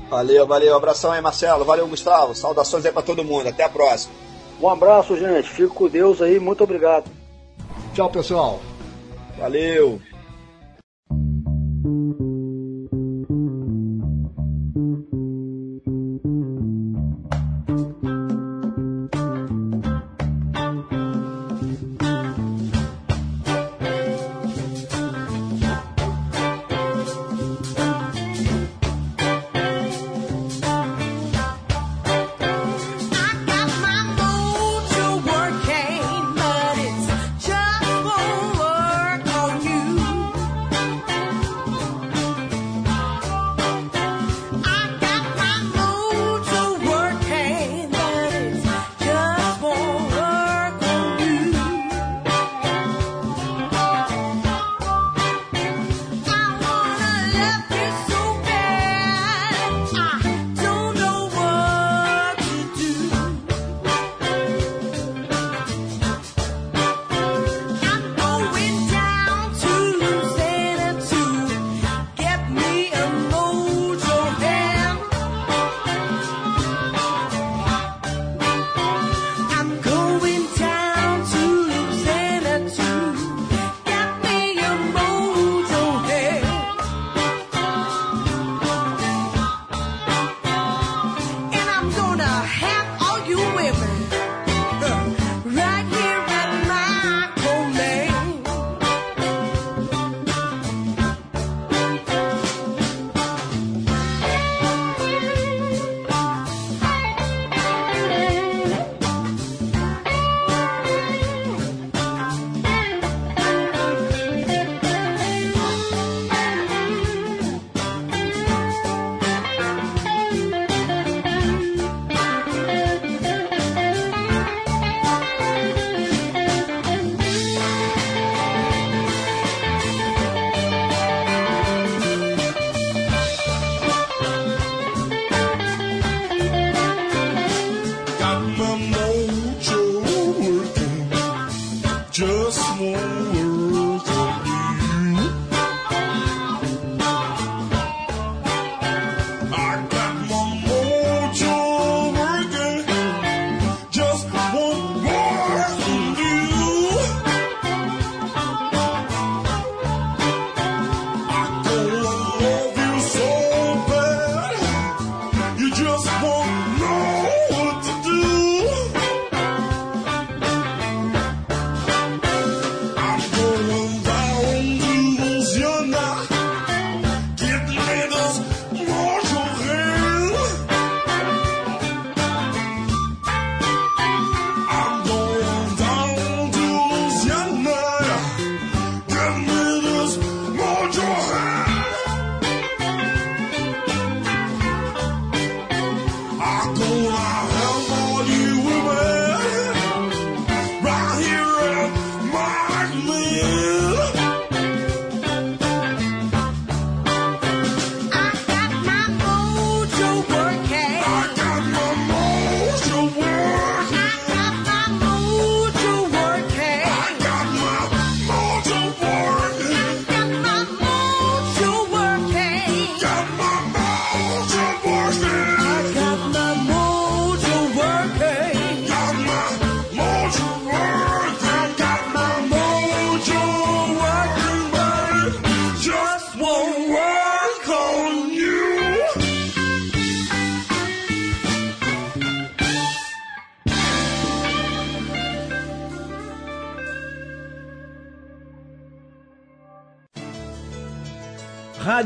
[0.09, 0.75] Valeu, valeu.
[0.75, 1.65] Abração aí, Marcelo.
[1.65, 2.33] Valeu, Gustavo.
[2.33, 3.49] Saudações aí para todo mundo.
[3.49, 4.13] Até a próxima.
[4.61, 5.49] Um abraço, gente.
[5.49, 6.39] Fico com Deus aí.
[6.39, 7.05] Muito obrigado.
[7.93, 8.61] Tchau, pessoal.
[9.37, 9.99] Valeu.